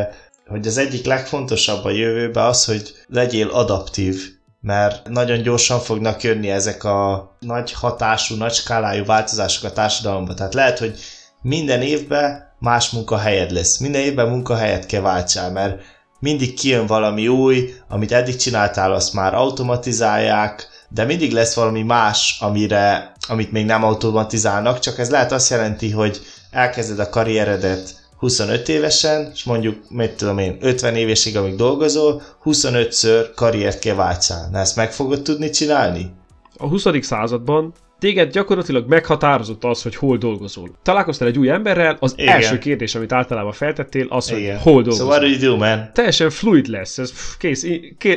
hogy 0.46 0.66
az 0.66 0.76
egyik 0.76 1.06
legfontosabb 1.06 1.84
a 1.84 1.90
jövőben 1.90 2.44
az, 2.44 2.64
hogy 2.64 2.94
legyél 3.08 3.48
adaptív, 3.48 4.22
mert 4.60 5.08
nagyon 5.08 5.42
gyorsan 5.42 5.78
fognak 5.78 6.22
jönni 6.22 6.50
ezek 6.50 6.84
a 6.84 7.30
nagy 7.40 7.72
hatású, 7.72 8.36
nagy 8.36 8.52
skálájú 8.52 9.04
változások 9.04 9.64
a 9.64 9.72
társadalomban. 9.72 10.36
Tehát 10.36 10.54
lehet, 10.54 10.78
hogy 10.78 10.98
minden 11.42 11.82
évben 11.82 12.54
más 12.58 12.90
munkahelyed 12.90 13.50
lesz. 13.50 13.78
Minden 13.78 14.00
évben 14.00 14.28
munkahelyet 14.28 14.86
kell 14.86 15.00
váltsál, 15.00 15.50
mert 15.50 15.82
mindig 16.20 16.54
kijön 16.54 16.86
valami 16.86 17.28
új, 17.28 17.74
amit 17.88 18.12
eddig 18.12 18.36
csináltál, 18.36 18.92
azt 18.92 19.12
már 19.12 19.34
automatizálják, 19.34 20.68
de 20.88 21.04
mindig 21.04 21.32
lesz 21.32 21.54
valami 21.54 21.82
más, 21.82 22.36
amire, 22.40 23.12
amit 23.28 23.52
még 23.52 23.64
nem 23.64 23.84
automatizálnak, 23.84 24.78
csak 24.78 24.98
ez 24.98 25.10
lehet 25.10 25.32
azt 25.32 25.50
jelenti, 25.50 25.90
hogy 25.90 26.20
elkezded 26.50 26.98
a 26.98 27.08
karrieredet 27.08 28.04
25 28.18 28.68
évesen, 28.68 29.30
és 29.34 29.44
mondjuk, 29.44 29.90
mit 29.90 30.16
tudom 30.16 30.38
én, 30.38 30.56
50 30.60 30.94
évesig, 30.94 31.36
amíg 31.36 31.54
dolgozol, 31.54 32.22
25-ször 32.44 33.26
karriert 33.34 33.78
kell 33.78 33.94
váltsál. 33.94 34.48
Na 34.50 34.58
ezt 34.58 34.76
meg 34.76 34.92
fogod 34.92 35.22
tudni 35.22 35.50
csinálni? 35.50 36.10
A 36.56 36.68
20. 36.68 36.84
században 37.00 37.74
téged 37.98 38.32
gyakorlatilag 38.32 38.88
meghatározott 38.88 39.64
az, 39.64 39.82
hogy 39.82 39.96
hol 39.96 40.16
dolgozol. 40.16 40.70
Találkoztál 40.82 41.28
egy 41.28 41.38
új 41.38 41.50
emberrel, 41.50 41.96
az 42.00 42.14
Igen. 42.16 42.34
első 42.34 42.58
kérdés, 42.58 42.94
amit 42.94 43.12
általában 43.12 43.52
feltettél, 43.52 44.06
az, 44.08 44.30
hogy 44.30 44.38
Igen. 44.38 44.58
hol 44.58 44.82
dolgozol. 44.82 45.06
So 45.06 45.12
what 45.12 45.20
do 45.20 45.26
you 45.26 45.38
do, 45.38 45.56
man? 45.56 45.90
Teljesen 45.92 46.30
fluid 46.30 46.66
lesz, 46.66 46.98
ez 46.98 47.12
kész, 47.38 47.66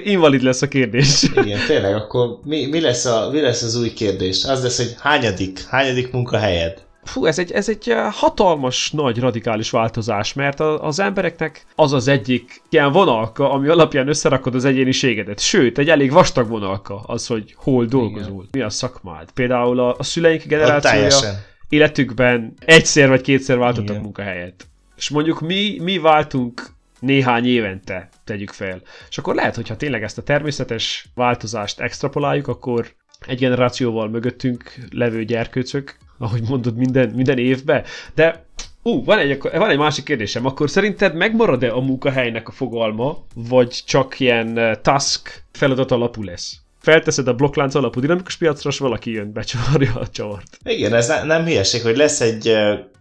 invalid 0.04 0.42
lesz 0.42 0.62
a 0.62 0.68
kérdés. 0.68 1.24
Igen, 1.44 1.60
tényleg, 1.68 1.96
akkor 1.96 2.40
mi, 2.44 2.66
mi, 2.66 2.82
lesz 2.82 3.06
a, 3.06 3.30
mi 3.32 3.42
lesz 3.42 3.62
az 3.62 3.76
új 3.76 3.94
kérdés? 3.94 4.44
Az 4.44 4.64
lesz, 4.64 4.78
hogy 4.78 4.96
hányadik, 5.00 5.66
hányadik 5.68 6.12
munkahelyed? 6.12 6.88
Fú, 7.10 7.26
ez 7.26 7.40
egy, 7.40 7.52
ez 7.52 7.70
egy 7.70 7.90
eh, 7.90 8.14
hatalmas, 8.14 8.92
nagy, 8.92 9.20
radikális 9.20 9.70
változás, 9.70 10.34
mert 10.34 10.60
az 10.60 11.00
embereknek 11.00 11.66
az 11.76 11.94
az 11.94 12.08
egyik 12.08 12.62
ilyen 12.70 12.92
vonalka, 12.92 13.52
ami 13.52 13.68
alapján 13.68 14.08
összerakod 14.08 14.56
az 14.56 14.66
egyéniségedet. 14.66 15.40
Sőt, 15.40 15.78
egy 15.78 15.90
elég 15.90 16.12
vastag 16.12 16.48
vonalka 16.48 17.00
az, 17.06 17.28
hogy 17.28 17.54
hol 17.58 17.86
dolgozol, 17.86 18.34
Igen. 18.34 18.48
mi 18.52 18.62
a 18.62 18.70
szakmád. 18.70 19.32
Például 19.32 19.80
a, 19.80 19.96
a 19.98 20.04
szüleink 20.04 20.44
generációja 20.44 21.40
életükben 21.70 22.54
egyszer 22.66 23.08
vagy 23.08 23.22
kétszer 23.22 23.58
váltottak 23.58 23.90
Igen. 23.90 24.02
munkahelyet. 24.02 24.68
És 24.96 25.10
mondjuk 25.10 25.40
mi, 25.40 25.80
mi 25.82 25.98
váltunk 25.98 26.62
néhány 27.00 27.46
évente, 27.46 28.10
tegyük 28.24 28.52
fel. 28.52 28.82
És 29.10 29.18
akkor 29.18 29.36
lehet, 29.36 29.56
hogyha 29.56 29.78
tényleg 29.78 30.04
ezt 30.04 30.18
a 30.18 30.24
természetes 30.24 31.06
változást 31.16 31.80
extrapoláljuk, 31.80 32.48
akkor 32.48 32.88
egy 33.28 33.40
generációval 33.40 34.10
mögöttünk 34.10 34.74
levő 34.92 35.24
gyerkőcök 35.24 35.98
ahogy 36.20 36.42
mondod, 36.50 36.76
minden, 36.76 37.10
minden 37.10 37.38
évbe. 37.38 37.84
De 38.16 38.48
Ú, 38.84 39.04
van 39.04 39.18
egy, 39.20 39.38
van 39.42 39.70
egy 39.70 39.78
másik 39.78 40.04
kérdésem. 40.04 40.46
Akkor 40.46 40.70
szerinted 40.70 41.16
megmarad-e 41.16 41.74
a 41.74 41.80
munkahelynek 41.80 42.48
a 42.48 42.52
fogalma, 42.52 43.24
vagy 43.34 43.82
csak 43.86 44.20
ilyen 44.20 44.58
uh, 44.58 44.82
task 44.82 45.44
feladat 45.52 45.92
alapú 45.92 46.24
lesz? 46.24 46.58
Felteszed 46.82 47.28
a 47.28 47.34
blokklánc 47.34 47.76
alapú 47.76 48.00
dinamikus 48.00 48.38
piacra, 48.38 48.70
és 48.70 48.78
valaki 48.78 49.12
jön, 49.12 49.34
becsavarja 49.34 49.94
a 49.94 50.08
csavart. 50.08 50.58
Igen, 50.64 50.94
ez 50.94 51.08
ne, 51.08 51.24
nem 51.24 51.44
hülyeség, 51.44 51.82
hogy 51.82 51.98
lesz 51.98 52.22
egy 52.22 52.58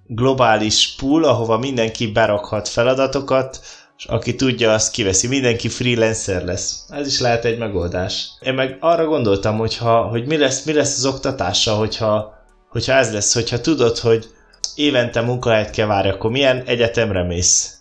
globális 0.06 0.94
pool, 0.98 1.24
ahova 1.24 1.58
mindenki 1.58 2.12
berakhat 2.12 2.68
feladatokat, 2.68 3.60
és 3.98 4.04
aki 4.04 4.34
tudja, 4.34 4.72
azt 4.72 4.92
kiveszi. 4.92 5.26
Mindenki 5.26 5.68
freelancer 5.68 6.44
lesz. 6.44 6.84
Ez 6.88 7.06
is 7.06 7.20
lehet 7.20 7.44
egy 7.44 7.58
megoldás. 7.58 8.28
Én 8.40 8.54
meg 8.54 8.76
arra 8.80 9.04
gondoltam, 9.04 9.58
hogyha, 9.58 10.02
hogy 10.02 10.26
mi 10.26 10.36
lesz, 10.36 10.64
mi 10.64 10.72
lesz 10.72 10.96
az 10.96 11.06
oktatása, 11.06 11.74
hogyha 11.74 12.37
hogyha 12.68 12.92
ez 12.92 13.12
lesz, 13.12 13.34
hogyha 13.34 13.60
tudod, 13.60 13.98
hogy 13.98 14.26
évente 14.74 15.20
munkahelyet 15.20 15.70
kell 15.70 15.86
várni, 15.86 16.10
akkor 16.10 16.30
milyen 16.30 16.62
egyetemre 16.66 17.22
mész? 17.22 17.80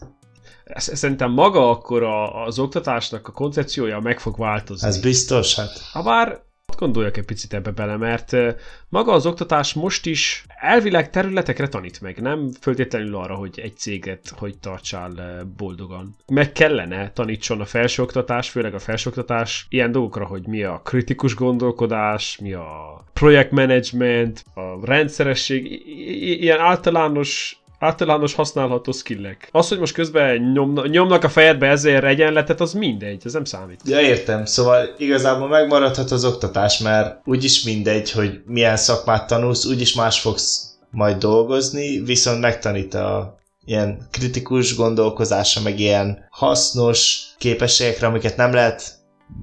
Szerintem 0.76 1.32
maga 1.32 1.70
akkor 1.70 2.04
a, 2.04 2.46
az 2.46 2.60
oktatásnak 2.60 3.28
a 3.28 3.32
koncepciója 3.32 4.00
meg 4.00 4.20
fog 4.20 4.38
változni. 4.38 4.88
Ez 4.88 5.00
biztos, 5.00 5.56
hát. 5.56 5.82
Ha 5.92 6.04
bár 6.04 6.40
gondoljak 6.78 7.18
egy 7.18 7.26
picit 7.26 7.54
ebbe 7.54 7.72
bele, 7.72 7.98
mert 7.98 8.36
maga 8.90 9.12
az 9.12 9.26
oktatás 9.26 9.74
most 9.74 10.06
is 10.06 10.46
elvileg 10.48 11.10
területekre 11.10 11.68
tanít 11.68 12.02
meg, 12.02 12.22
nem 12.22 12.52
föltétlenül 12.62 13.16
arra, 13.16 13.36
hogy 13.36 13.60
egy 13.60 13.78
céget 13.78 14.34
hogy 14.38 14.58
tartsál 14.58 15.44
boldogan. 15.58 16.16
Meg 16.28 16.52
kellene 16.52 17.12
tanítson 17.12 17.62
a 17.62 17.66
felsőoktatás, 17.66 18.50
főleg 18.50 18.74
a 18.74 18.80
felsőoktatás 18.80 19.66
ilyen 19.70 19.92
dolgokra, 19.92 20.26
hogy 20.26 20.48
mi 20.48 20.64
a 20.64 20.82
kritikus 20.84 21.36
gondolkodás, 21.36 22.38
mi 22.42 22.54
a 22.54 23.04
projektmenedzsment, 23.14 24.46
a 24.54 24.86
rendszeresség, 24.86 25.88
ilyen 26.42 26.60
általános 26.60 27.62
Általános 27.80 28.34
használható 28.34 28.92
skillek. 28.92 29.50
Az, 29.52 29.68
hogy 29.68 29.80
most 29.80 29.94
közben 29.94 30.38
nyomna, 30.54 30.88
nyomnak 30.88 31.24
a 31.24 31.30
fejedbe 31.30 31.68
ezért 31.68 32.04
egyenletet, 32.04 32.62
az 32.62 32.74
mindegy, 32.74 33.22
ez 33.26 33.34
nem 33.34 33.44
számít. 33.44 33.82
Ja, 33.86 34.00
értem. 34.00 34.46
Szóval 34.46 34.96
igazából 34.98 35.48
megmaradhat 35.48 36.12
az 36.12 36.26
oktatás, 36.26 36.80
mert 36.80 37.22
úgyis 37.26 37.64
mindegy, 37.64 38.12
hogy 38.12 38.42
milyen 38.46 38.78
szakmát 38.78 39.28
tanulsz, 39.28 39.66
úgyis 39.66 39.94
más 39.94 40.20
fogsz 40.20 40.78
majd 40.92 41.18
dolgozni, 41.18 42.00
viszont 42.00 42.42
megtanít 42.42 42.94
a 42.94 43.38
ilyen 43.66 44.08
kritikus 44.12 44.76
gondolkozásra, 44.76 45.62
meg 45.62 45.80
ilyen 45.80 46.26
hasznos 46.30 47.26
képességekre, 47.38 48.08
amiket 48.08 48.38
nem 48.38 48.54
lehet 48.54 48.96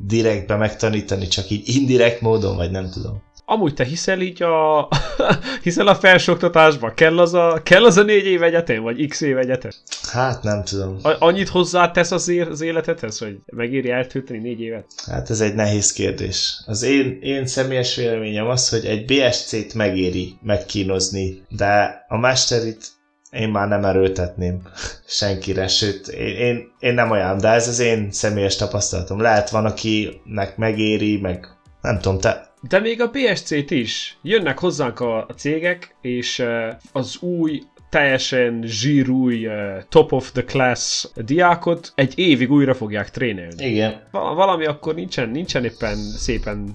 direktbe 0.06 0.56
megtanítani, 0.56 1.28
csak 1.28 1.50
így 1.50 1.68
indirekt 1.68 2.20
módon, 2.20 2.56
vagy 2.56 2.70
nem 2.70 2.90
tudom. 2.90 3.22
Amúgy 3.46 3.74
te 3.74 3.84
hiszel 3.84 4.20
így 4.20 4.42
a... 4.42 4.88
hiszel 5.62 5.86
a 5.86 5.94
felsőoktatásban? 5.94 6.94
Kell 6.94 7.18
az 7.18 7.34
a, 7.34 7.60
kell 7.62 7.84
az 7.84 7.96
a 7.96 8.02
négy 8.02 8.26
év 8.26 8.42
egyetem, 8.42 8.82
vagy 8.82 9.06
x 9.06 9.20
év 9.20 9.38
egyetem? 9.38 9.70
Hát 10.12 10.42
nem 10.42 10.64
tudom. 10.64 10.98
A, 11.02 11.16
annyit 11.18 11.48
hozzátesz 11.48 12.10
az, 12.10 12.28
ér, 12.28 12.48
az 12.48 12.60
életedhez, 12.60 13.18
hogy 13.18 13.38
megéri 13.46 13.90
eltölteni 13.90 14.38
négy 14.38 14.60
évet? 14.60 14.86
Hát 15.06 15.30
ez 15.30 15.40
egy 15.40 15.54
nehéz 15.54 15.92
kérdés. 15.92 16.62
Az 16.66 16.82
én, 16.82 17.18
én 17.22 17.46
személyes 17.46 17.96
véleményem 17.96 18.46
az, 18.46 18.68
hogy 18.68 18.84
egy 18.84 19.04
BSC-t 19.04 19.74
megéri 19.74 20.34
megkínozni, 20.42 21.42
de 21.48 22.04
a 22.08 22.16
masterit 22.16 22.92
én 23.30 23.48
már 23.48 23.68
nem 23.68 23.84
erőltetném 23.84 24.62
senkire, 25.06 25.68
sőt, 25.68 26.08
én, 26.08 26.36
én, 26.36 26.72
én 26.78 26.94
nem 26.94 27.10
olyan, 27.10 27.38
de 27.38 27.48
ez 27.48 27.68
az 27.68 27.78
én 27.78 28.08
személyes 28.12 28.56
tapasztalatom. 28.56 29.20
Lehet 29.20 29.50
van, 29.50 29.64
akinek 29.64 30.56
megéri, 30.56 31.20
meg 31.20 31.48
nem 31.80 31.98
tudom, 31.98 32.20
te 32.20 32.53
de 32.68 32.78
még 32.78 33.00
a 33.00 33.10
PSC-t 33.10 33.70
is. 33.70 34.16
Jönnek 34.22 34.58
hozzánk 34.58 35.00
a, 35.00 35.18
a 35.18 35.32
cégek, 35.36 35.94
és 36.00 36.38
uh, 36.38 36.68
az 36.92 37.18
új 37.20 37.62
teljesen 37.88 38.62
zsírúj, 38.66 39.46
uh, 39.46 39.54
top 39.88 40.12
of 40.12 40.32
the 40.32 40.44
class 40.44 41.08
diákot 41.14 41.92
egy 41.94 42.18
évig 42.18 42.50
újra 42.50 42.74
fogják 42.74 43.10
trénelni. 43.10 43.66
Igen. 43.66 44.02
Val- 44.10 44.34
valami 44.34 44.66
akkor 44.66 44.94
nincsen, 44.94 45.28
nincsen 45.28 45.64
éppen 45.64 45.96
szépen 45.96 46.74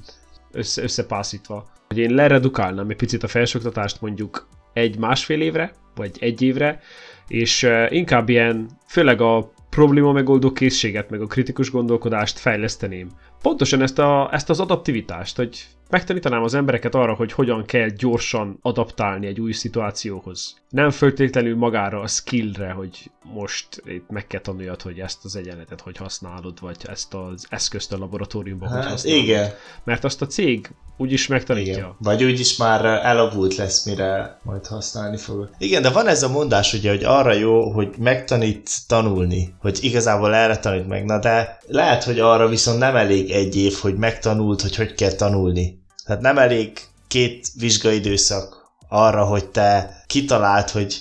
össze, 0.51 0.81
összepászítva. 0.81 1.67
Hogy 1.88 1.98
én 1.98 2.13
leredukálnám 2.13 2.89
egy 2.89 2.96
picit 2.96 3.24
a 3.24 3.27
felsőoktatást 3.27 4.01
mondjuk 4.01 4.48
egy-másfél 4.74 5.41
évre, 5.41 5.74
vagy 5.96 6.12
egy 6.19 6.41
évre, 6.41 6.79
és 7.27 7.63
uh, 7.63 7.86
inkább 7.89 8.29
ilyen, 8.29 8.69
főleg 8.88 9.22
a 9.22 9.51
probléma 9.69 10.12
megoldó 10.12 10.51
készséget, 10.51 11.10
meg 11.10 11.22
a 11.22 11.27
kritikus 11.27 11.72
gondolkodást 11.72 12.39
fejleszteném. 12.39 13.10
Pontosan 13.41 13.81
ezt, 13.81 14.00
a, 14.00 14.29
ezt 14.31 14.50
az 14.50 14.60
adaptivitást, 14.60 15.36
hogy 15.36 15.67
megtanítanám 15.89 16.43
az 16.43 16.53
embereket 16.53 16.96
arra, 16.96 17.13
hogy 17.13 17.31
hogyan 17.31 17.65
kell 17.65 17.88
gyorsan 17.88 18.60
adaptálni 18.62 19.27
egy 19.27 19.39
új 19.39 19.51
szituációhoz. 19.51 20.55
Nem 20.69 20.89
föltétlenül 20.89 21.55
magára 21.55 22.00
a 22.00 22.08
skillre, 22.08 22.72
hogy 22.72 23.12
most 23.34 23.81
itt 23.86 24.10
meg 24.10 24.27
kell 24.27 24.41
tanuljad, 24.41 24.81
hogy 24.81 25.00
ezt 25.00 25.25
az 25.25 25.36
egyenletet 25.36 25.81
hogy 25.81 25.98
használod, 25.98 26.60
vagy 26.62 26.77
ezt 26.88 27.13
az 27.13 27.46
eszközt 27.50 27.93
a 27.93 27.98
laboratóriumban 27.98 28.69
hát, 28.69 28.81
hogy 28.81 28.91
használod. 28.91 29.24
Igen. 29.24 29.50
Mert 29.84 30.03
azt 30.03 30.22
a 30.22 30.27
cég 30.27 30.69
úgyis 30.98 31.27
megtanítja. 31.27 31.74
Igen. 31.74 31.96
Vagy 32.00 32.24
úgyis 32.24 32.58
már 32.58 32.86
elavult 32.86 33.55
lesz, 33.55 33.86
mire 33.86 34.39
majd 34.43 34.67
használni 34.67 35.17
fogod. 35.17 35.50
Igen, 35.58 35.81
de 35.81 35.89
van 35.89 36.08
ez 36.08 36.24
a 36.24 36.29
mondás 36.29 36.74
ugye, 36.74 36.89
hogy 36.89 37.03
arra 37.03 37.34
jó, 37.34 37.72
hogy 37.72 37.96
megtanít 37.98 38.69
tanulni, 38.88 39.53
hogy 39.60 39.79
igazából 39.81 40.36
erre 40.36 40.58
tanít 40.58 40.88
meg, 40.88 41.05
na 41.05 41.19
de 41.19 41.58
lehet, 41.67 42.03
hogy 42.03 42.19
arra 42.19 42.48
viszont 42.48 42.79
nem 42.79 42.96
elég 42.96 43.28
egy 43.31 43.55
év, 43.55 43.74
hogy 43.74 43.95
megtanult, 43.95 44.62
hogy 44.62 44.75
hogy 44.75 44.93
kell 44.93 45.12
tanulni. 45.12 45.81
Tehát 46.05 46.21
nem 46.21 46.38
elég 46.38 46.79
két 47.07 47.48
vizsgaidőszak 47.59 48.71
arra, 48.89 49.25
hogy 49.25 49.45
te 49.45 50.03
kitalált, 50.07 50.69
hogy 50.69 51.00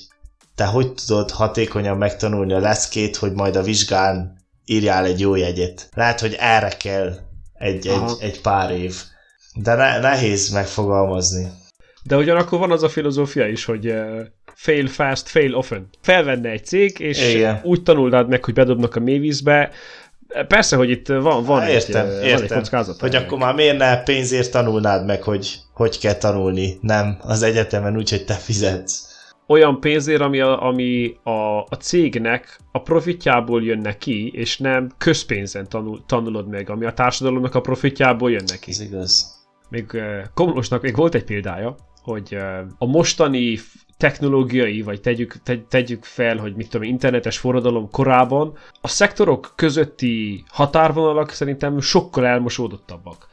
te 0.55 0.65
hogy 0.65 0.95
tudod 1.07 1.31
hatékonyan 1.31 1.97
megtanulni 1.97 2.53
a 2.53 2.59
leszkét, 2.59 3.17
hogy 3.17 3.33
majd 3.33 3.57
a 3.57 3.63
vizsgán 3.63 4.37
írjál 4.65 5.05
egy 5.05 5.21
jó 5.21 5.35
jegyet. 5.35 5.89
Lehet, 5.95 6.21
hogy 6.21 6.37
erre 6.39 6.69
kell 6.69 7.15
egy, 7.55 7.87
egy, 7.87 8.03
egy 8.21 8.41
pár 8.41 8.71
év. 8.71 8.95
De 9.55 9.75
ne, 9.75 9.99
nehéz 9.99 10.51
megfogalmazni. 10.51 11.49
De 12.03 12.17
ugyanakkor 12.17 12.59
van 12.59 12.71
az 12.71 12.83
a 12.83 12.89
filozófia 12.89 13.47
is, 13.47 13.65
hogy 13.65 13.87
uh, 13.87 14.21
fail 14.55 14.87
fast, 14.87 15.29
fail 15.29 15.55
often. 15.55 15.89
Felvenne 16.01 16.49
egy 16.51 16.65
cég, 16.65 16.99
és 16.99 17.35
Igen. 17.35 17.61
úgy 17.63 17.83
tanulnád 17.83 18.29
meg, 18.29 18.45
hogy 18.45 18.55
bedobnak 18.55 18.97
a 18.97 19.01
mélyvízbe, 19.01 19.71
Persze, 20.49 20.77
hogy 20.77 20.91
itt 20.91 21.09
van, 21.09 21.45
van, 21.45 21.61
Há, 21.61 21.69
értem, 21.69 22.07
egy, 22.07 22.25
értem. 22.25 22.33
van 22.33 22.43
egy 22.43 22.53
kockázat. 22.53 23.01
Hogy 23.01 23.15
akkor 23.15 23.39
már 23.39 23.55
miért 23.55 23.79
ne 23.79 24.03
pénzért 24.03 24.51
tanulnád 24.51 25.07
meg, 25.07 25.23
hogy 25.23 25.61
hogy 25.73 25.99
kell 25.99 26.15
tanulni, 26.15 26.79
nem 26.81 27.19
az 27.21 27.43
egyetemen 27.43 27.97
úgy, 27.97 28.11
hogy 28.11 28.25
te 28.25 28.35
fizetsz. 28.35 29.07
Olyan 29.47 29.81
pénzért, 29.81 30.21
ami 30.21 30.41
a, 30.41 30.67
ami 30.67 31.17
a, 31.23 31.59
a 31.59 31.77
cégnek 31.81 32.59
a 32.73 32.83
profitjából 32.83 33.63
jön 33.63 33.79
neki, 33.79 34.31
és 34.35 34.59
nem 34.59 34.91
közpénzen 34.99 35.69
tanul, 35.69 36.05
tanulod 36.07 36.49
meg, 36.49 36.71
ami 36.71 36.85
a 36.85 36.93
társadalomnak 36.93 37.55
a 37.55 37.61
profitjából 37.61 38.31
jön 38.31 38.45
neki. 38.47 38.71
Ez 38.71 38.81
igaz. 38.81 39.37
Még 39.71 40.03
Komlósnak 40.35 40.83
még 40.83 40.97
volt 40.97 41.15
egy 41.15 41.25
példája, 41.25 41.75
hogy 42.03 42.37
a 42.79 42.87
mostani 42.87 43.59
technológiai, 43.99 44.83
vagy 44.83 45.01
tegyük, 45.01 45.43
te, 45.43 45.59
tegyük 45.69 46.05
fel, 46.05 46.37
hogy 46.37 46.55
mit 46.55 46.71
tudom, 46.71 46.89
internetes 46.89 47.39
forradalom 47.39 47.91
korában, 47.91 48.57
a 48.81 48.89
szektorok 48.89 49.53
közötti 49.57 50.45
határvonalak 50.49 51.31
szerintem 51.31 51.81
sokkal 51.81 52.27
elmosódottabbak. 52.27 53.29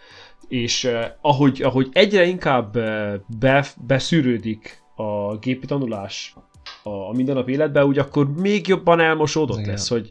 És 0.47 0.84
eh, 0.84 1.12
ahogy, 1.21 1.62
ahogy 1.62 1.89
egyre 1.91 2.25
inkább 2.25 2.75
eh, 2.75 3.13
be, 3.39 3.65
beszűrődik 3.88 4.84
a 4.95 5.38
gépi 5.38 5.65
tanulás 5.65 6.36
a, 6.84 6.89
a 6.89 7.12
mindennapi 7.12 7.51
életbe, 7.51 7.86
úgy 7.86 7.97
akkor 7.97 8.34
még 8.34 8.67
jobban 8.67 8.99
elmosódott 8.99 9.60
Igen. 9.60 9.69
lesz, 9.69 9.89
hogy 9.89 10.10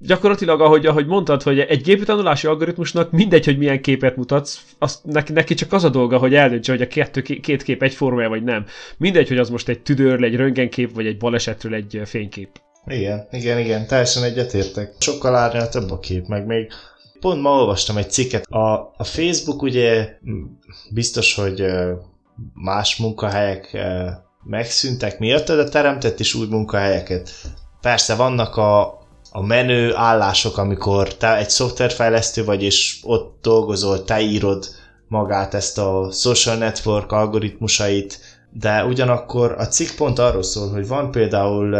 gyakorlatilag, 0.00 0.60
ahogy, 0.60 0.86
ahogy 0.86 1.06
mondtad, 1.06 1.42
hogy 1.42 1.58
egy 1.58 1.82
gépi 1.82 2.04
tanulási 2.04 2.46
algoritmusnak 2.46 3.10
mindegy, 3.10 3.44
hogy 3.44 3.58
milyen 3.58 3.80
képet 3.80 4.16
mutatsz, 4.16 4.60
azt 4.78 5.04
neki, 5.04 5.32
neki 5.32 5.54
csak 5.54 5.72
az 5.72 5.84
a 5.84 5.88
dolga, 5.88 6.18
hogy 6.18 6.34
eldöntse, 6.34 6.72
hogy 6.72 6.82
a 6.82 6.86
kettő, 6.86 7.22
két 7.22 7.62
kép 7.62 7.82
egyformája 7.82 8.28
vagy 8.28 8.42
nem. 8.42 8.66
Mindegy, 8.98 9.28
hogy 9.28 9.38
az 9.38 9.50
most 9.50 9.68
egy 9.68 9.80
tüdőről, 9.80 10.24
egy 10.24 10.36
röntgenkép, 10.36 10.94
vagy 10.94 11.06
egy 11.06 11.16
balesetről 11.16 11.74
egy 11.74 12.00
fénykép. 12.04 12.60
Igen, 12.86 13.26
igen, 13.30 13.58
igen, 13.58 13.86
teljesen 13.86 14.22
egyetértek. 14.22 14.92
Sokkal 14.98 15.34
árnyaltabb 15.34 15.90
a 15.90 15.98
kép, 15.98 16.26
meg 16.26 16.46
még 16.46 16.72
pont 17.20 17.40
ma 17.42 17.50
olvastam 17.50 17.96
egy 17.96 18.10
cikket. 18.10 18.44
A, 18.44 18.94
a 18.96 19.04
Facebook 19.04 19.62
ugye 19.62 20.18
biztos, 20.90 21.34
hogy 21.34 21.64
más 22.54 22.96
munkahelyek 22.96 23.76
megszűntek 24.44 25.18
miatt, 25.18 25.46
de 25.46 25.68
teremtett 25.68 26.20
is 26.20 26.34
új 26.34 26.46
munkahelyeket. 26.46 27.30
Persze 27.80 28.14
vannak 28.14 28.56
a, 28.56 28.99
a 29.30 29.42
menő 29.42 29.94
állások, 29.94 30.58
amikor 30.58 31.14
te 31.14 31.36
egy 31.36 31.50
szoftverfejlesztő 31.50 32.44
vagy, 32.44 32.62
és 32.62 32.98
ott 33.02 33.38
dolgozol, 33.42 34.04
te 34.04 34.20
írod 34.20 34.68
magát 35.08 35.54
ezt 35.54 35.78
a 35.78 36.08
social 36.12 36.56
network 36.56 37.12
algoritmusait, 37.12 38.20
de 38.52 38.84
ugyanakkor 38.84 39.54
a 39.58 39.66
cikk 39.66 39.88
pont 39.96 40.18
arról 40.18 40.42
szól, 40.42 40.70
hogy 40.70 40.86
van 40.86 41.10
például 41.10 41.76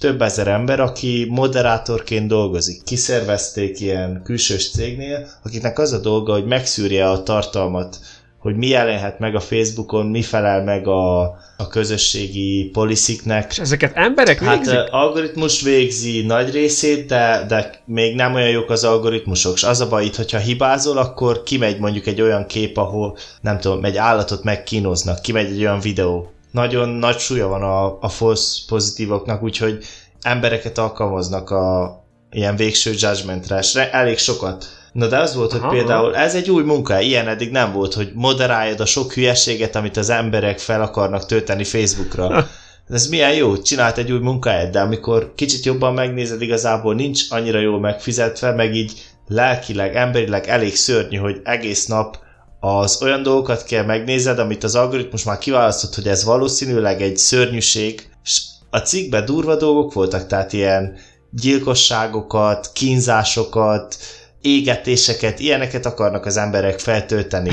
több 0.00 0.22
ezer 0.22 0.48
ember, 0.48 0.80
aki 0.80 1.26
moderátorként 1.30 2.28
dolgozik. 2.28 2.82
Kiszervezték 2.82 3.80
ilyen 3.80 4.20
külsős 4.24 4.70
cégnél, 4.70 5.28
akiknek 5.42 5.78
az 5.78 5.92
a 5.92 5.98
dolga, 5.98 6.32
hogy 6.32 6.46
megszűrje 6.46 7.10
a 7.10 7.22
tartalmat 7.22 7.98
hogy 8.40 8.56
mi 8.56 8.66
jelenhet 8.66 9.18
meg 9.18 9.34
a 9.34 9.40
Facebookon, 9.40 10.06
mi 10.06 10.22
felel 10.22 10.62
meg 10.64 10.86
a, 10.86 11.20
a 11.56 11.68
közösségi 11.70 12.70
policiknek. 12.72 13.50
És 13.50 13.58
ezeket 13.58 13.96
emberek 13.96 14.38
hát, 14.38 14.56
végzik? 14.56 14.74
Hát 14.74 14.88
algoritmus 14.88 15.62
végzi 15.62 16.26
nagy 16.26 16.50
részét, 16.50 17.06
de, 17.06 17.44
de 17.48 17.82
még 17.84 18.14
nem 18.14 18.34
olyan 18.34 18.48
jók 18.48 18.70
az 18.70 18.84
algoritmusok. 18.84 19.54
És 19.54 19.62
az 19.62 19.80
a 19.80 19.88
baj 19.88 20.04
itt, 20.04 20.16
hogyha 20.16 20.38
hibázol, 20.38 20.98
akkor 20.98 21.42
kimegy 21.42 21.78
mondjuk 21.78 22.06
egy 22.06 22.20
olyan 22.20 22.46
kép, 22.46 22.76
ahol 22.76 23.16
nem 23.40 23.58
tudom, 23.58 23.84
egy 23.84 23.96
állatot 23.96 24.42
megkínoznak, 24.42 25.22
kimegy 25.22 25.50
egy 25.52 25.60
olyan 25.60 25.80
videó. 25.80 26.32
Nagyon 26.50 26.88
nagy 26.88 27.18
súlya 27.18 27.48
van 27.48 27.62
a, 27.62 27.98
a 28.00 28.08
false 28.08 28.58
pozitívoknak, 28.68 29.42
úgyhogy 29.42 29.84
embereket 30.20 30.78
alkalmaznak 30.78 31.50
a 31.50 31.94
ilyen 32.30 32.56
végső 32.56 32.94
judgmentre, 32.98 33.90
elég 33.90 34.18
sokat 34.18 34.79
Na 34.92 35.06
de 35.06 35.18
az 35.18 35.34
volt, 35.34 35.52
hogy 35.52 35.60
Aha. 35.60 35.70
például 35.70 36.16
ez 36.16 36.34
egy 36.34 36.50
új 36.50 36.62
munka, 36.62 37.00
ilyen 37.00 37.28
eddig 37.28 37.50
nem 37.50 37.72
volt, 37.72 37.94
hogy 37.94 38.10
moderáljad 38.14 38.80
a 38.80 38.86
sok 38.86 39.12
hülyeséget, 39.12 39.76
amit 39.76 39.96
az 39.96 40.10
emberek 40.10 40.58
fel 40.58 40.82
akarnak 40.82 41.26
tölteni 41.26 41.64
Facebookra. 41.64 42.30
Ez 42.88 43.08
milyen 43.08 43.34
jó, 43.34 43.56
csinált 43.56 43.98
egy 43.98 44.12
új 44.12 44.18
munkáját, 44.18 44.70
de 44.70 44.80
amikor 44.80 45.32
kicsit 45.34 45.64
jobban 45.64 45.94
megnézed, 45.94 46.42
igazából 46.42 46.94
nincs 46.94 47.22
annyira 47.28 47.58
jól 47.58 47.80
megfizetve, 47.80 48.52
meg 48.52 48.74
így 48.74 48.92
lelkileg, 49.28 49.96
emberileg 49.96 50.48
elég 50.48 50.76
szörnyű, 50.76 51.16
hogy 51.16 51.40
egész 51.44 51.86
nap 51.86 52.18
az 52.60 53.02
olyan 53.02 53.22
dolgokat 53.22 53.64
kell 53.64 53.84
megnézed, 53.84 54.38
amit 54.38 54.64
az 54.64 54.74
algoritmus 54.74 55.24
már 55.24 55.38
kiválasztott, 55.38 55.94
hogy 55.94 56.08
ez 56.08 56.24
valószínűleg 56.24 57.02
egy 57.02 57.16
szörnyűség, 57.16 58.08
és 58.24 58.42
a 58.70 58.78
cikkben 58.78 59.24
durva 59.24 59.56
dolgok 59.56 59.92
voltak, 59.92 60.26
tehát 60.26 60.52
ilyen 60.52 60.96
gyilkosságokat, 61.30 62.70
kínzásokat, 62.72 63.96
égetéseket, 64.42 65.38
ilyeneket 65.38 65.86
akarnak 65.86 66.26
az 66.26 66.36
emberek 66.36 66.78
feltölteni. 66.78 67.50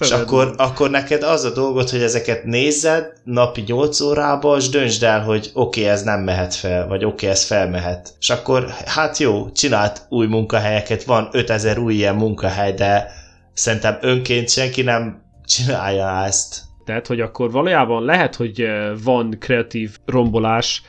És 0.00 0.10
akkor, 0.10 0.54
akkor 0.56 0.90
neked 0.90 1.22
az 1.22 1.44
a 1.44 1.52
dolgot, 1.52 1.90
hogy 1.90 2.02
ezeket 2.02 2.44
nézed 2.44 3.12
napi 3.24 3.64
8 3.66 4.00
órába, 4.00 4.56
és 4.56 4.68
döntsd 4.68 5.02
el, 5.02 5.20
hogy 5.22 5.50
oké, 5.54 5.80
okay, 5.80 5.92
ez 5.92 6.02
nem 6.02 6.20
mehet 6.20 6.54
fel, 6.54 6.86
vagy 6.86 7.04
oké, 7.04 7.14
okay, 7.14 7.28
ez 7.28 7.44
felmehet. 7.44 8.14
És 8.20 8.30
akkor, 8.30 8.66
hát 8.86 9.18
jó, 9.18 9.50
csinált 9.50 10.06
új 10.08 10.26
munkahelyeket, 10.26 11.04
van 11.04 11.28
5000 11.32 11.78
új 11.78 11.94
ilyen 11.94 12.14
munkahely, 12.14 12.72
de 12.72 13.10
szerintem 13.52 13.98
önként 14.00 14.50
senki 14.50 14.82
nem 14.82 15.22
csinálja 15.44 16.24
ezt. 16.24 16.62
Tehát, 16.84 17.06
hogy 17.06 17.20
akkor 17.20 17.50
valójában 17.50 18.04
lehet, 18.04 18.34
hogy 18.34 18.64
van 19.04 19.36
kreatív 19.38 19.96
rombolás, 20.06 20.82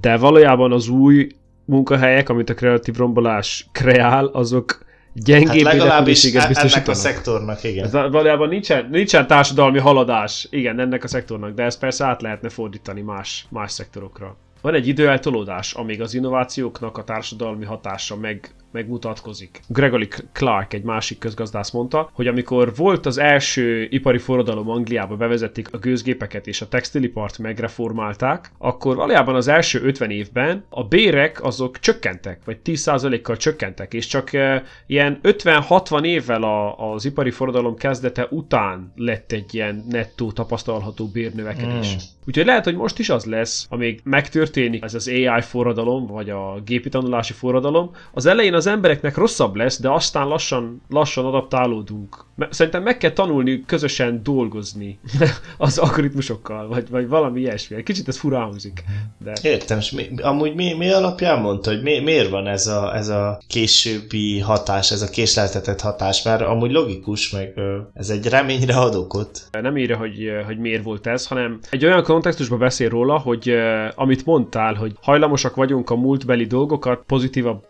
de 0.00 0.16
valójában 0.16 0.72
az 0.72 0.88
új 0.88 1.28
munkahelyek, 1.68 2.28
amit 2.28 2.50
a 2.50 2.54
kreatív 2.54 2.96
rombolás 2.96 3.66
kreál, 3.72 4.26
azok 4.26 4.86
gyengébb 5.12 5.64
hát 5.64 5.72
legalábbis 5.72 6.34
e- 6.34 6.50
ennek 6.54 6.88
a 6.88 6.94
szektornak, 6.94 7.64
igen. 7.64 7.84
Ez 7.84 7.92
valójában 7.92 8.48
nincsen, 8.48 8.88
nincsen 8.90 9.26
társadalmi 9.26 9.78
haladás, 9.78 10.46
igen, 10.50 10.80
ennek 10.80 11.04
a 11.04 11.08
szektornak, 11.08 11.54
de 11.54 11.62
ezt 11.62 11.78
persze 11.78 12.04
át 12.04 12.22
lehetne 12.22 12.48
fordítani 12.48 13.00
más, 13.00 13.46
más 13.50 13.72
szektorokra. 13.72 14.36
Van 14.60 14.74
egy 14.74 14.88
időeltolódás, 14.88 15.72
amíg 15.72 16.00
az 16.00 16.14
innovációknak 16.14 16.98
a 16.98 17.04
társadalmi 17.04 17.64
hatása 17.64 18.16
meg 18.16 18.50
megmutatkozik. 18.72 19.60
Gregory 19.68 20.08
Clark, 20.32 20.72
egy 20.72 20.82
másik 20.82 21.18
közgazdász 21.18 21.70
mondta, 21.70 22.10
hogy 22.12 22.26
amikor 22.26 22.74
volt 22.76 23.06
az 23.06 23.18
első 23.18 23.86
ipari 23.90 24.18
forradalom 24.18 24.70
Angliába, 24.70 25.16
bevezették 25.16 25.68
a 25.72 25.78
gőzgépeket 25.78 26.46
és 26.46 26.60
a 26.60 26.68
textilipart 26.68 27.38
megreformálták, 27.38 28.50
akkor 28.58 28.96
valójában 28.96 29.34
az 29.34 29.48
első 29.48 29.80
50 29.82 30.10
évben 30.10 30.64
a 30.68 30.84
bérek 30.84 31.44
azok 31.44 31.78
csökkentek, 31.78 32.40
vagy 32.44 32.58
10%-kal 32.64 33.36
csökkentek, 33.36 33.94
és 33.94 34.06
csak 34.06 34.32
e, 34.32 34.62
ilyen 34.86 35.20
50-60 35.22 36.04
évvel 36.04 36.42
a, 36.42 36.92
az 36.92 37.04
ipari 37.04 37.30
forradalom 37.30 37.76
kezdete 37.76 38.26
után 38.30 38.92
lett 38.96 39.32
egy 39.32 39.54
ilyen 39.54 39.84
nettó 39.88 40.32
tapasztalható 40.32 41.06
bérnövekedés. 41.06 41.94
Mm. 41.94 41.98
Úgyhogy 42.26 42.46
lehet, 42.46 42.64
hogy 42.64 42.76
most 42.76 42.98
is 42.98 43.08
az 43.10 43.24
lesz, 43.24 43.66
amíg 43.70 44.00
megtörténik 44.04 44.82
ez 44.82 44.94
az 44.94 45.08
AI 45.08 45.40
forradalom, 45.40 46.06
vagy 46.06 46.30
a 46.30 46.60
gépi 46.64 46.88
tanulási 46.88 47.32
forradalom, 47.32 47.90
az 48.12 48.26
elején 48.26 48.54
az 48.58 48.66
embereknek 48.66 49.16
rosszabb 49.16 49.54
lesz, 49.54 49.80
de 49.80 49.90
aztán 49.90 50.26
lassan, 50.26 50.82
lassan 50.88 51.24
adaptálódunk. 51.24 52.24
Szerintem 52.50 52.82
meg 52.82 52.98
kell 52.98 53.10
tanulni 53.10 53.62
közösen 53.66 54.20
dolgozni 54.22 54.98
az 55.58 55.78
algoritmusokkal, 55.78 56.68
vagy, 56.68 56.88
vagy 56.90 57.08
valami 57.08 57.40
ilyesmi. 57.40 57.82
Kicsit 57.82 58.08
ez 58.08 58.18
furán 58.18 58.42
hangzik. 58.42 58.84
De... 59.18 59.32
Értem, 59.42 59.78
és 59.78 59.90
mi, 59.90 60.08
amúgy 60.22 60.54
mi, 60.54 60.74
mi 60.74 60.90
alapján 60.90 61.40
mondta, 61.40 61.70
hogy 61.70 61.82
mi, 61.82 61.98
miért 61.98 62.30
van 62.30 62.46
ez 62.46 62.66
a, 62.66 62.96
ez 62.96 63.08
a 63.08 63.40
későbbi 63.46 64.40
hatás, 64.40 64.90
ez 64.90 65.02
a 65.02 65.10
késleltetett 65.10 65.80
hatás, 65.80 66.22
mert 66.22 66.40
amúgy 66.40 66.70
logikus, 66.70 67.30
meg 67.30 67.60
ez 67.94 68.10
egy 68.10 68.26
reményre 68.26 68.76
ad 68.76 68.94
okot. 68.94 69.48
Nem 69.50 69.76
írja, 69.76 69.96
hogy, 69.96 70.30
hogy 70.46 70.58
miért 70.58 70.82
volt 70.82 71.06
ez, 71.06 71.26
hanem 71.26 71.58
egy 71.70 71.84
olyan 71.84 72.02
kontextusban 72.02 72.58
beszél 72.58 72.88
róla, 72.88 73.18
hogy 73.18 73.52
amit 73.94 74.24
mondtál, 74.24 74.74
hogy 74.74 74.92
hajlamosak 75.00 75.54
vagyunk 75.54 75.90
a 75.90 75.96
múltbeli 75.96 76.44
dolgokat 76.44 77.02
pozitívabb 77.06 77.64